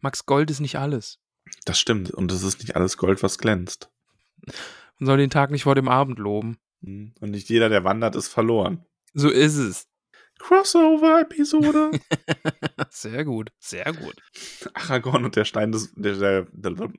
[0.00, 1.18] Max Gold ist nicht alles.
[1.64, 2.10] Das stimmt.
[2.10, 3.90] Und es ist nicht alles Gold, was glänzt.
[4.98, 6.58] Man soll den Tag nicht vor dem Abend loben.
[6.82, 7.14] Hm.
[7.20, 8.84] Und nicht jeder, der wandert, ist verloren.
[9.12, 9.86] So ist es.
[10.38, 11.92] Crossover-Episode.
[12.90, 14.14] Sehr gut, sehr gut.
[14.72, 15.92] Aragorn und der Stein des.
[15.94, 16.92] Der, der, der.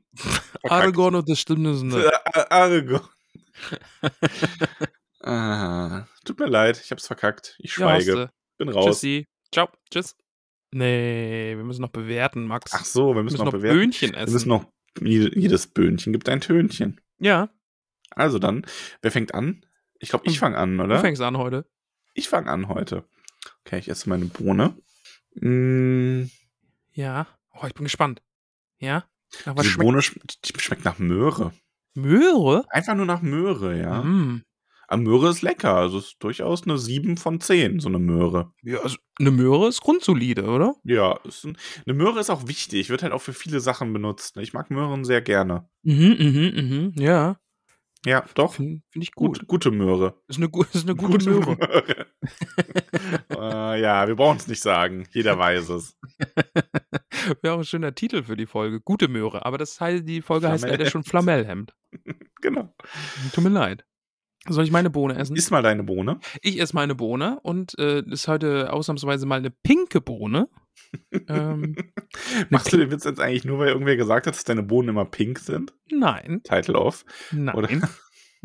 [0.64, 1.96] Aragorn und das stimmt es nicht.
[1.96, 3.08] Äh, Aragorn.
[5.26, 7.56] Ah, tut mir leid, ich hab's verkackt.
[7.60, 8.12] Ich Ja, schweige.
[8.14, 8.32] du.
[8.58, 8.86] Bin raus.
[8.86, 9.28] Tschüssi.
[9.52, 9.70] Ciao.
[9.92, 10.16] Tschüss.
[10.72, 12.72] Nee, wir müssen noch bewerten, Max.
[12.74, 13.78] Ach so, wir wir müssen, müssen noch noch bewerten.
[13.80, 14.34] Böhnchen Wir essen.
[14.34, 14.66] müssen noch.
[15.02, 17.00] jede- Jedes Böhnchen gibt ein Tönchen.
[17.18, 17.50] ja,
[18.12, 18.66] Also dann,
[19.02, 19.66] wer fängt an?
[20.00, 21.00] Ich glaube, ich fange an, du oder?
[21.00, 21.66] fängst an heute.
[22.14, 23.08] Ich fange an heute.
[23.66, 24.76] Okay, ich esse meine Bohne.
[25.36, 26.30] Mm,
[26.94, 27.28] Ja.
[27.52, 28.22] Oh, ich bin gespannt.
[28.80, 29.06] Ja?
[29.46, 31.54] Die schmeckt Bohne schmeckt nach Möhre.
[31.94, 32.66] Möhre?
[32.70, 34.02] Einfach nur nach Möhre, ja.
[34.04, 34.44] Mm.
[34.88, 35.76] Aber Möhre ist lecker.
[35.76, 38.54] Also ist durchaus eine 7 von 10, so eine Möhre.
[38.64, 40.76] Ja, also eine Möhre ist grundsolide, oder?
[40.84, 42.90] Ja, ein, eine Möhre ist auch wichtig.
[42.90, 44.38] Wird halt auch für viele Sachen benutzt.
[44.38, 45.68] Ich mag Möhren sehr gerne.
[45.84, 46.94] Mhm, mhm, mhm.
[46.96, 47.38] Ja.
[48.06, 48.54] Ja, doch.
[48.54, 49.40] Finde find ich gut.
[49.40, 50.22] Gut, gute Möhre.
[50.28, 51.56] Ist eine, ist eine gute, Möhre.
[51.56, 52.06] Möhre.
[53.32, 55.08] äh, ja, wir brauchen es nicht sagen.
[55.12, 55.98] Jeder weiß es.
[57.42, 58.80] Wäre auch ein schöner Titel für die Folge.
[58.80, 59.46] Gute Möhre.
[59.46, 61.74] Aber das heißt, die Folge heißt leider schon Flamellhemd.
[62.42, 62.76] Genau.
[63.34, 63.86] Tut mir leid.
[64.48, 65.36] Soll ich meine Bohne essen?
[65.36, 66.20] Iss mal deine Bohne.
[66.42, 70.50] Ich esse meine Bohne und äh, ist heute ausnahmsweise mal eine pinke Bohne.
[71.30, 71.76] ähm,
[72.50, 75.06] Machst du den Witz jetzt eigentlich nur, weil irgendwer gesagt hat, dass deine Bohnen immer
[75.06, 75.74] pink sind?
[75.92, 77.06] nein, Title off.
[77.32, 77.70] nein, Oder?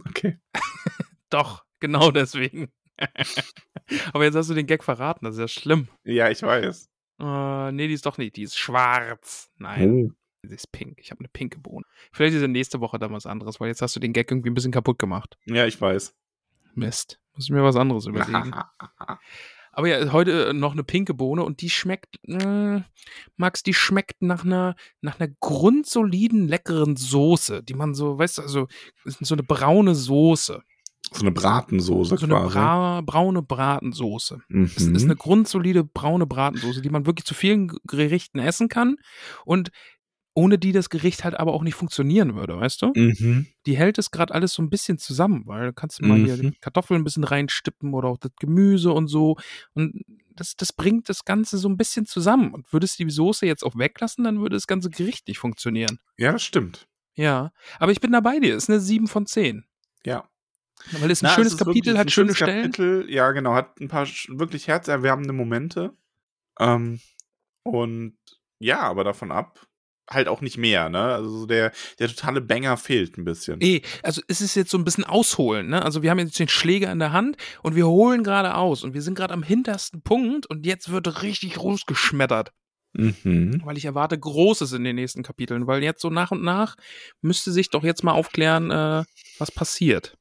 [0.08, 0.38] Okay.
[1.30, 2.72] doch, genau deswegen.
[4.14, 5.88] Aber jetzt hast du den Gag verraten, das ist ja schlimm.
[6.04, 6.88] Ja, ich weiß.
[7.20, 9.50] Äh, nee, die ist doch nicht, die ist schwarz.
[9.58, 10.98] Nein, Die ist pink.
[11.00, 11.84] Ich habe eine pinke Bohne.
[12.12, 14.50] Vielleicht ist ja nächste Woche dann was anderes, weil jetzt hast du den Gag irgendwie
[14.50, 15.36] ein bisschen kaputt gemacht.
[15.44, 16.14] Ja, ich weiß.
[16.74, 17.20] Mist.
[17.34, 18.52] Muss ich mir was anderes überlegen.
[19.72, 22.84] Aber ja, heute äh, noch eine pinke Bohne und die schmeckt, mh,
[23.36, 28.42] Max, die schmeckt nach einer, nach einer grundsoliden, leckeren Soße, die man so, weißt du,
[28.42, 28.66] also
[29.04, 30.60] so eine braune Soße.
[31.12, 32.52] so eine Bratensoße So eine quasi.
[32.54, 34.40] bra braune Bratensoße.
[34.48, 34.64] mhm.
[34.64, 38.96] Es ist eine grundsolide braune Bratensoße, die man wirklich zu vielen Gerichten essen kann
[39.44, 39.70] und
[40.34, 42.92] ohne die das Gericht halt aber auch nicht funktionieren würde, weißt du?
[42.94, 43.46] mhm.
[43.66, 46.36] Die hält es gerade alles so ein bisschen zusammen, weil du kannst du mal hier
[46.36, 46.52] Mhm.
[46.52, 49.36] die Kartoffeln ein bisschen reinstippen oder auch das Gemüse und so.
[49.74, 50.02] Und
[50.36, 52.54] das, das bringt das Ganze so ein bisschen zusammen.
[52.54, 55.98] Und würdest du die Soße jetzt auch weglassen, dann würde das ganze Gericht nicht funktionieren.
[56.16, 56.86] Ja, das stimmt.
[57.14, 57.52] Ja.
[57.78, 58.54] Aber ich bin da bei dir.
[58.56, 59.64] Ist eine 7 von 10.
[60.06, 60.28] Ja.
[60.92, 62.72] Weil es ein Na, schönes ist Kapitel hat, ein schöne schönes Stellen.
[62.72, 65.92] Kapitel, ja, genau, hat ein paar wirklich herzerwärmende Momente.
[66.58, 67.00] Ähm,
[67.64, 68.16] und
[68.60, 69.66] ja, aber davon ab
[70.10, 71.00] halt auch nicht mehr, ne?
[71.00, 73.60] Also so der, der totale Banger fehlt ein bisschen.
[73.60, 75.82] Eh, also es ist jetzt so ein bisschen ausholen, ne?
[75.82, 78.94] Also wir haben jetzt den Schläger in der Hand und wir holen gerade aus und
[78.94, 82.52] wir sind gerade am hintersten Punkt und jetzt wird richtig rausgeschmettert.
[82.92, 83.62] Mhm.
[83.64, 86.74] weil ich erwarte Großes in den nächsten Kapiteln, weil jetzt so nach und nach
[87.20, 89.04] müsste sich doch jetzt mal aufklären, äh,
[89.38, 90.16] was passiert.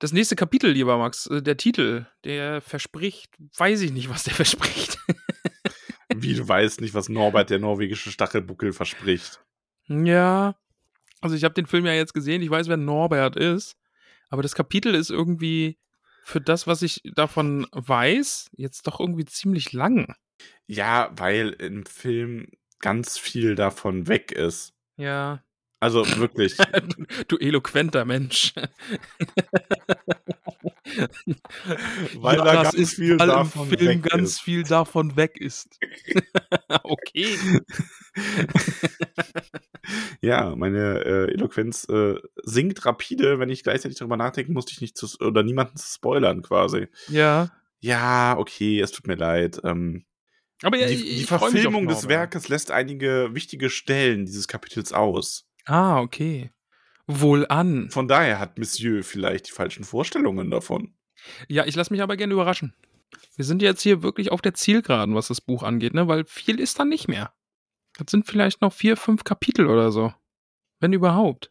[0.00, 4.34] Das nächste Kapitel, lieber Max, äh, der Titel, der verspricht, weiß ich nicht, was der
[4.34, 4.98] verspricht.
[6.22, 9.40] Wie du weißt nicht, was Norbert, der norwegische Stachelbuckel, verspricht.
[9.88, 10.54] ja,
[11.20, 13.76] also ich habe den Film ja jetzt gesehen, ich weiß, wer Norbert ist,
[14.30, 15.78] aber das Kapitel ist irgendwie
[16.24, 20.14] für das, was ich davon weiß, jetzt doch irgendwie ziemlich lang.
[20.66, 22.46] Ja, weil im Film
[22.78, 24.72] ganz viel davon weg ist.
[24.96, 25.42] Ja,
[25.80, 26.56] Also wirklich.
[27.28, 28.54] du, eloquenter Mensch.
[32.14, 34.40] Weil ja, da das ganz ist, viel weil davon im Film weg ganz ist.
[34.40, 35.78] viel davon weg ist.
[36.82, 37.36] okay.
[40.20, 44.96] Ja, meine äh, Eloquenz äh, sinkt rapide, wenn ich gleichzeitig darüber nachdenken muss, dich nicht
[44.96, 46.88] zu oder niemanden zu spoilern quasi.
[47.08, 47.50] Ja.
[47.80, 49.60] Ja, okay, es tut mir leid.
[49.64, 50.04] Ähm,
[50.62, 52.08] Aber ja, die, ich- die ich Verfilmung des.
[52.08, 55.48] Werkes lässt einige wichtige Stellen dieses Kapitels aus.
[55.64, 56.50] Ah, okay.
[57.18, 57.90] Wohl an.
[57.90, 60.94] Von daher hat Monsieur vielleicht die falschen Vorstellungen davon.
[61.48, 62.74] Ja, ich lasse mich aber gerne überraschen.
[63.36, 66.08] Wir sind jetzt hier wirklich auf der Zielgeraden, was das Buch angeht, ne?
[66.08, 67.32] Weil viel ist dann nicht mehr.
[67.98, 70.14] Das sind vielleicht noch vier, fünf Kapitel oder so.
[70.78, 71.50] Wenn überhaupt.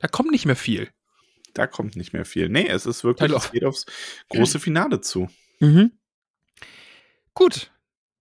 [0.00, 0.90] Da kommt nicht mehr viel.
[1.54, 2.48] Da kommt nicht mehr viel.
[2.48, 3.38] Nee, es ist wirklich, Hallo.
[3.38, 3.86] es geht aufs
[4.28, 5.28] große Finale zu.
[5.60, 5.92] Mhm.
[7.34, 7.72] Gut.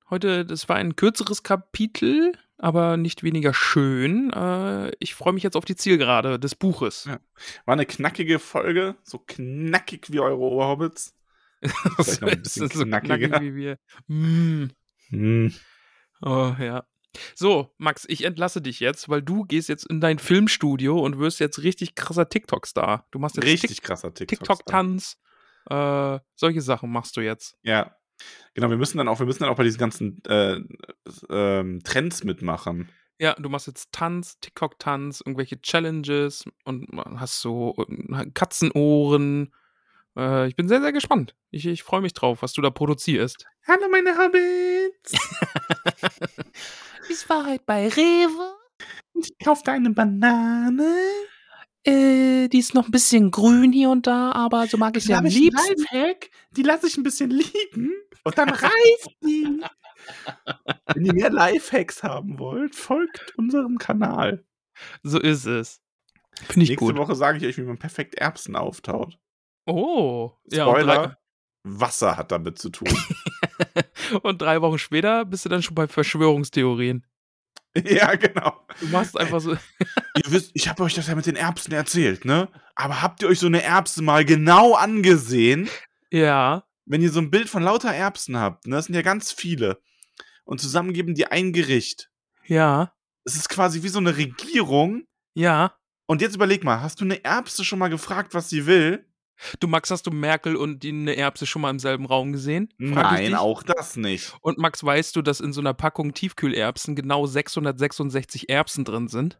[0.09, 4.31] Heute, das war ein kürzeres Kapitel, aber nicht weniger schön.
[4.33, 7.05] Äh, ich freue mich jetzt auf die Zielgerade des Buches.
[7.05, 7.19] Ja.
[7.65, 11.13] War eine knackige Folge, so knackig wie eure Oberhobbits.
[11.61, 13.17] Das ist so knackiger.
[13.17, 13.77] knackig wie wir.
[14.07, 14.67] Mm.
[15.09, 15.53] Hm.
[16.21, 16.85] Oh, ja.
[17.35, 21.39] So, Max, ich entlasse dich jetzt, weil du gehst jetzt in dein Filmstudio und wirst
[21.39, 23.07] jetzt richtig krasser TikTok-Star.
[23.11, 24.39] Du machst jetzt Richtig Tik- krasser TikTok.
[24.39, 25.17] TikTok-Tanz.
[25.69, 27.57] Äh, solche Sachen machst du jetzt.
[27.63, 27.95] Ja.
[28.53, 30.59] Genau, wir müssen dann auch, wir müssen dann auch bei diesen ganzen äh,
[31.29, 32.89] ähm, Trends mitmachen.
[33.19, 36.87] Ja, du machst jetzt Tanz, TikTok-Tanz, irgendwelche Challenges und
[37.19, 39.53] hast so äh, Katzenohren.
[40.15, 41.35] Äh, ich bin sehr, sehr gespannt.
[41.49, 43.45] Ich, ich freue mich drauf, was du da produzierst.
[43.67, 45.13] Hallo meine Hobbits!
[47.09, 48.55] Ich war heute bei Rewe.
[49.13, 50.93] Ich kaufte eine Banane.
[51.87, 55.13] Äh, die ist noch ein bisschen grün hier und da, aber so mag ich sie
[55.13, 55.55] am liebsten.
[55.55, 59.61] Lifehack, die lasse ich ein bisschen liegen und dann reift die.
[60.93, 64.43] Wenn ihr mehr Lifehacks haben wollt, folgt unserem Kanal.
[65.03, 65.81] So ist es.
[66.35, 66.97] Finde ich Nächste gut.
[66.97, 69.17] Woche sage ich euch, wie man perfekt Erbsen auftaut.
[69.65, 71.17] Oh, ja, Spoiler,
[71.63, 72.89] Wasser hat damit zu tun.
[74.23, 77.05] und drei Wochen später bist du dann schon bei Verschwörungstheorien.
[77.85, 78.65] ja, genau.
[78.79, 79.55] Du machst einfach so.
[80.25, 82.49] Ihr wisst, ich habe euch das ja mit den Erbsen erzählt, ne?
[82.75, 85.69] Aber habt ihr euch so eine Erbse mal genau angesehen?
[86.11, 89.31] Ja, Wenn ihr so ein Bild von lauter Erbsen habt, ne, das sind ja ganz
[89.31, 89.81] viele,
[90.45, 92.09] und zusammen geben die ein Gericht.
[92.45, 92.93] ja,
[93.25, 95.03] Es ist quasi wie so eine Regierung.
[95.33, 95.73] ja.
[96.09, 99.05] Und jetzt überleg mal, hast du eine Erbse schon mal gefragt, was sie will?
[99.59, 102.69] Du, Max, hast du Merkel und die eine Erbse schon mal im selben Raum gesehen?
[102.79, 104.33] Frag Nein, auch das nicht.
[104.39, 109.37] Und Max, weißt du, dass in so einer Packung Tiefkühlerbsen genau 666 Erbsen drin sind?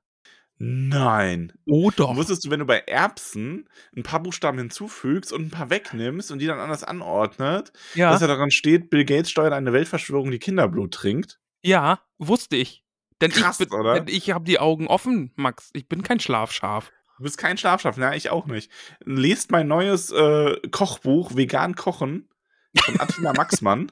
[0.59, 1.53] Nein.
[1.65, 2.15] Oh doch.
[2.15, 6.39] Wusstest du, wenn du bei Erbsen ein paar Buchstaben hinzufügst und ein paar wegnimmst und
[6.39, 10.39] die dann anders anordnet, Ja, dass da daran steht, Bill Gates steuert eine Weltverschwörung, die
[10.39, 11.39] Kinderblut trinkt?
[11.63, 12.83] ja, wusste ich.
[13.21, 13.95] Denn Krass, ich, oder?
[13.95, 15.69] denn ich habe die Augen offen, Max.
[15.73, 16.91] Ich bin kein Schlafschaf.
[17.17, 18.71] Du bist kein Schlafschaff, ja, ich auch nicht.
[19.03, 22.29] Lest mein neues äh, Kochbuch Vegan Kochen
[22.79, 23.91] von Attila Maxmann.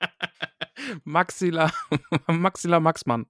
[1.04, 1.70] Maxilla,
[2.26, 3.26] Maxilla Maxmann.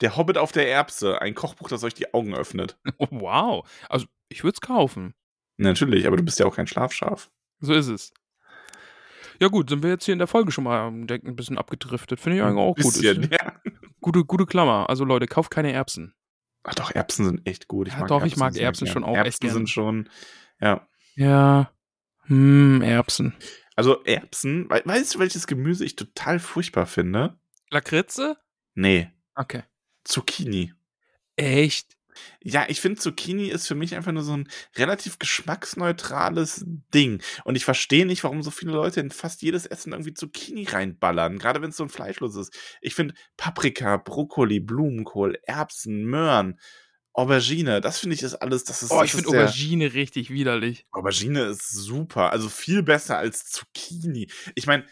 [0.00, 2.78] Der Hobbit auf der Erbse, ein Kochbuch, das euch die Augen öffnet.
[3.10, 3.68] Wow.
[3.88, 5.14] Also, ich würde es kaufen.
[5.56, 7.30] Natürlich, aber du bist ja auch kein Schlafschaf.
[7.60, 8.12] So ist es.
[9.40, 11.58] Ja gut, sind wir jetzt hier in der Folge schon mal ähm, denk, ein bisschen
[11.58, 12.20] abgedriftet.
[12.20, 12.84] Finde ich eigentlich auch gut.
[12.94, 13.60] Bisschen, Ist, ja.
[14.00, 14.88] gute, gute Klammer.
[14.88, 16.14] Also Leute, kauft keine Erbsen.
[16.62, 17.88] Ach doch, Erbsen sind echt gut.
[17.88, 19.54] Ich Ja, mag doch, ich mag Erbsen schon auch echt Erbsen gern.
[19.54, 20.10] sind schon,
[20.60, 20.86] ja.
[21.14, 21.70] Ja.
[22.26, 23.34] Hm, Erbsen.
[23.76, 27.38] Also Erbsen, wei- weißt du, welches Gemüse ich total furchtbar finde?
[27.70, 28.36] Lakritze?
[28.74, 29.62] Nee, Okay.
[30.04, 30.74] Zucchini.
[31.36, 31.96] Echt?
[32.42, 37.22] Ja, ich finde, Zucchini ist für mich einfach nur so ein relativ geschmacksneutrales Ding.
[37.44, 41.38] Und ich verstehe nicht, warum so viele Leute in fast jedes Essen irgendwie Zucchini reinballern,
[41.38, 42.52] gerade wenn es so ein fleischlos ist.
[42.80, 46.58] Ich finde Paprika, Brokkoli, Blumenkohl, Erbsen, Möhren,
[47.12, 50.86] Aubergine, das finde ich ist alles, das ist Oh, ich finde Aubergine richtig widerlich.
[50.92, 54.30] Aubergine ist super, also viel besser als Zucchini.
[54.54, 54.86] Ich meine,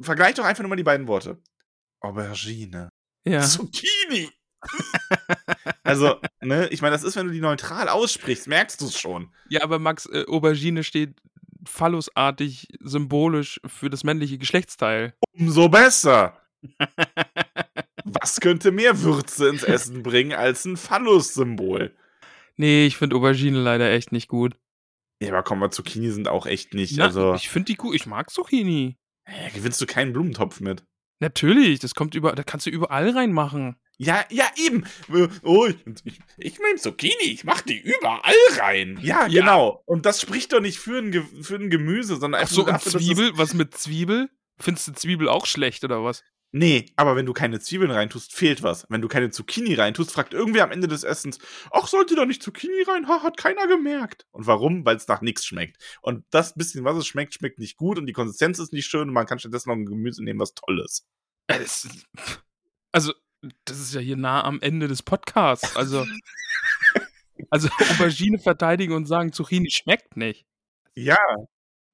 [0.00, 1.42] vergleich doch einfach nur mal die beiden Worte.
[2.00, 2.88] Aubergine.
[3.24, 3.42] Ja.
[3.42, 4.30] Zucchini.
[5.82, 9.30] also, ne, ich meine, das ist, wenn du die neutral aussprichst, merkst du es schon.
[9.48, 11.14] Ja, aber Max, äh, Aubergine steht
[11.66, 15.14] phallusartig symbolisch für das männliche Geschlechtsteil.
[15.32, 16.40] Umso besser.
[18.04, 21.94] Was könnte mehr Würze ins Essen bringen als ein Phallus-Symbol?
[22.56, 24.56] Nee, ich finde Aubergine leider echt nicht gut.
[25.20, 26.96] Ja, aber komm mal, Zucchini sind auch echt nicht.
[26.96, 27.94] Na, also, ich finde die gut.
[27.94, 28.96] Ich mag Zucchini.
[29.26, 30.84] ja, gewinnst du keinen Blumentopf mit.
[31.20, 33.76] Natürlich, das kommt über, da kannst du überall reinmachen.
[33.98, 34.84] Ja, ja, eben.
[35.42, 35.76] Oh, ich,
[36.36, 38.98] ich, nehme Zucchini, ich mach die überall rein.
[39.02, 39.40] Ja, Ja.
[39.40, 39.82] genau.
[39.86, 42.60] Und das spricht doch nicht für ein, Ge für ein Gemüse, sondern Ach einfach so,
[42.62, 43.32] nur und dafür, Zwiebel?
[43.38, 44.28] Was mit Zwiebel?
[44.58, 46.22] Findest du Zwiebel auch schlecht oder was?
[46.52, 48.86] Nee, aber wenn du keine Zwiebeln reintust, fehlt was.
[48.88, 51.38] Wenn du keine Zucchini reintust, fragt irgendwer am Ende des Essens,
[51.70, 53.08] ach, sollte da nicht Zucchini rein?
[53.08, 54.26] Ha, hat keiner gemerkt.
[54.30, 54.84] Und warum?
[54.84, 55.76] Weil es nach nichts schmeckt.
[56.02, 59.08] Und das bisschen, was es schmeckt, schmeckt nicht gut und die Konsistenz ist nicht schön
[59.08, 61.06] und man kann stattdessen noch ein Gemüse nehmen, was toll ist.
[61.48, 61.58] Äh,
[62.92, 63.12] also,
[63.64, 65.76] das ist ja hier nah am Ende des Podcasts.
[65.76, 66.04] Also,
[67.50, 70.46] also Aubergine verteidigen und sagen, Zucchini schmeckt nicht.
[70.94, 71.18] Ja,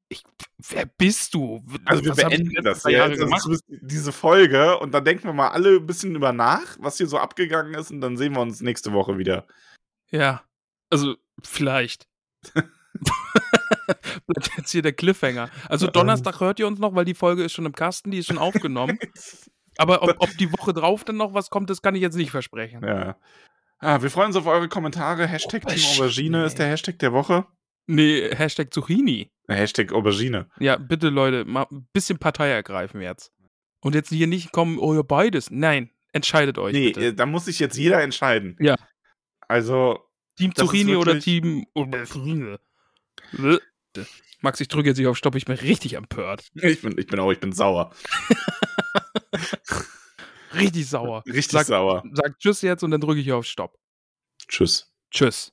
[0.09, 0.23] Ich,
[0.69, 1.65] wer bist du?
[1.87, 5.33] also wir Was die beenden das ja, das ist diese Folge und dann denken wir
[5.33, 8.41] mal alle ein bisschen über nach, was hier so abgegangen ist und dann sehen wir
[8.41, 9.47] uns nächste Woche wieder.
[10.11, 10.43] Ja,
[10.91, 12.07] also vielleicht.
[14.27, 15.51] Bleibt jetzt hier der Cliffhanger.
[15.69, 18.27] Also Donnerstag hört ihr uns noch, weil die Folge ist schon im Kasten, die ist
[18.27, 18.99] schon aufgenommen.
[19.79, 22.31] Aber ob, ob die Woche drauf dann noch was kommt, das kann ich jetzt nicht
[22.31, 22.83] versprechen.
[22.85, 23.17] Ja.
[23.79, 25.27] Ah, wir freuen uns auf eure Kommentare.
[25.27, 25.99] Hashtag Team Aubergine.
[26.05, 27.47] Aubergine ist der Hashtag der Woche.
[27.87, 29.33] Nee, Hashtag Zucchini.
[29.49, 30.49] Äh, Hashtag Aubergine.
[30.61, 33.33] Ja, bitte Leute, mal ein bisschen Partei ergreifen jetzt.
[33.81, 35.51] Und jetzt hier nicht kommen, oh ja, beides.
[35.51, 37.07] Nein, entscheidet euch Nee, bitte.
[37.07, 38.57] äh, da muss sich jetzt jeder entscheiden.
[38.61, 38.77] Ja.
[39.49, 39.99] Also,
[40.39, 42.61] Team Zucchini oder Team Aubergine?
[44.41, 46.49] Max, ich drücke jetzt nicht auf Stopp, ich bin richtig empört.
[46.55, 47.93] ich bin, ich bin auch, ich bin sauer.
[50.55, 51.23] Richtig sauer.
[51.27, 52.05] Richtig Sag- sauer.
[52.13, 53.79] Sag Tschüss jetzt und dann drücke ich auf Stopp.
[54.49, 54.93] Tschüss.
[55.11, 55.53] Tschüss.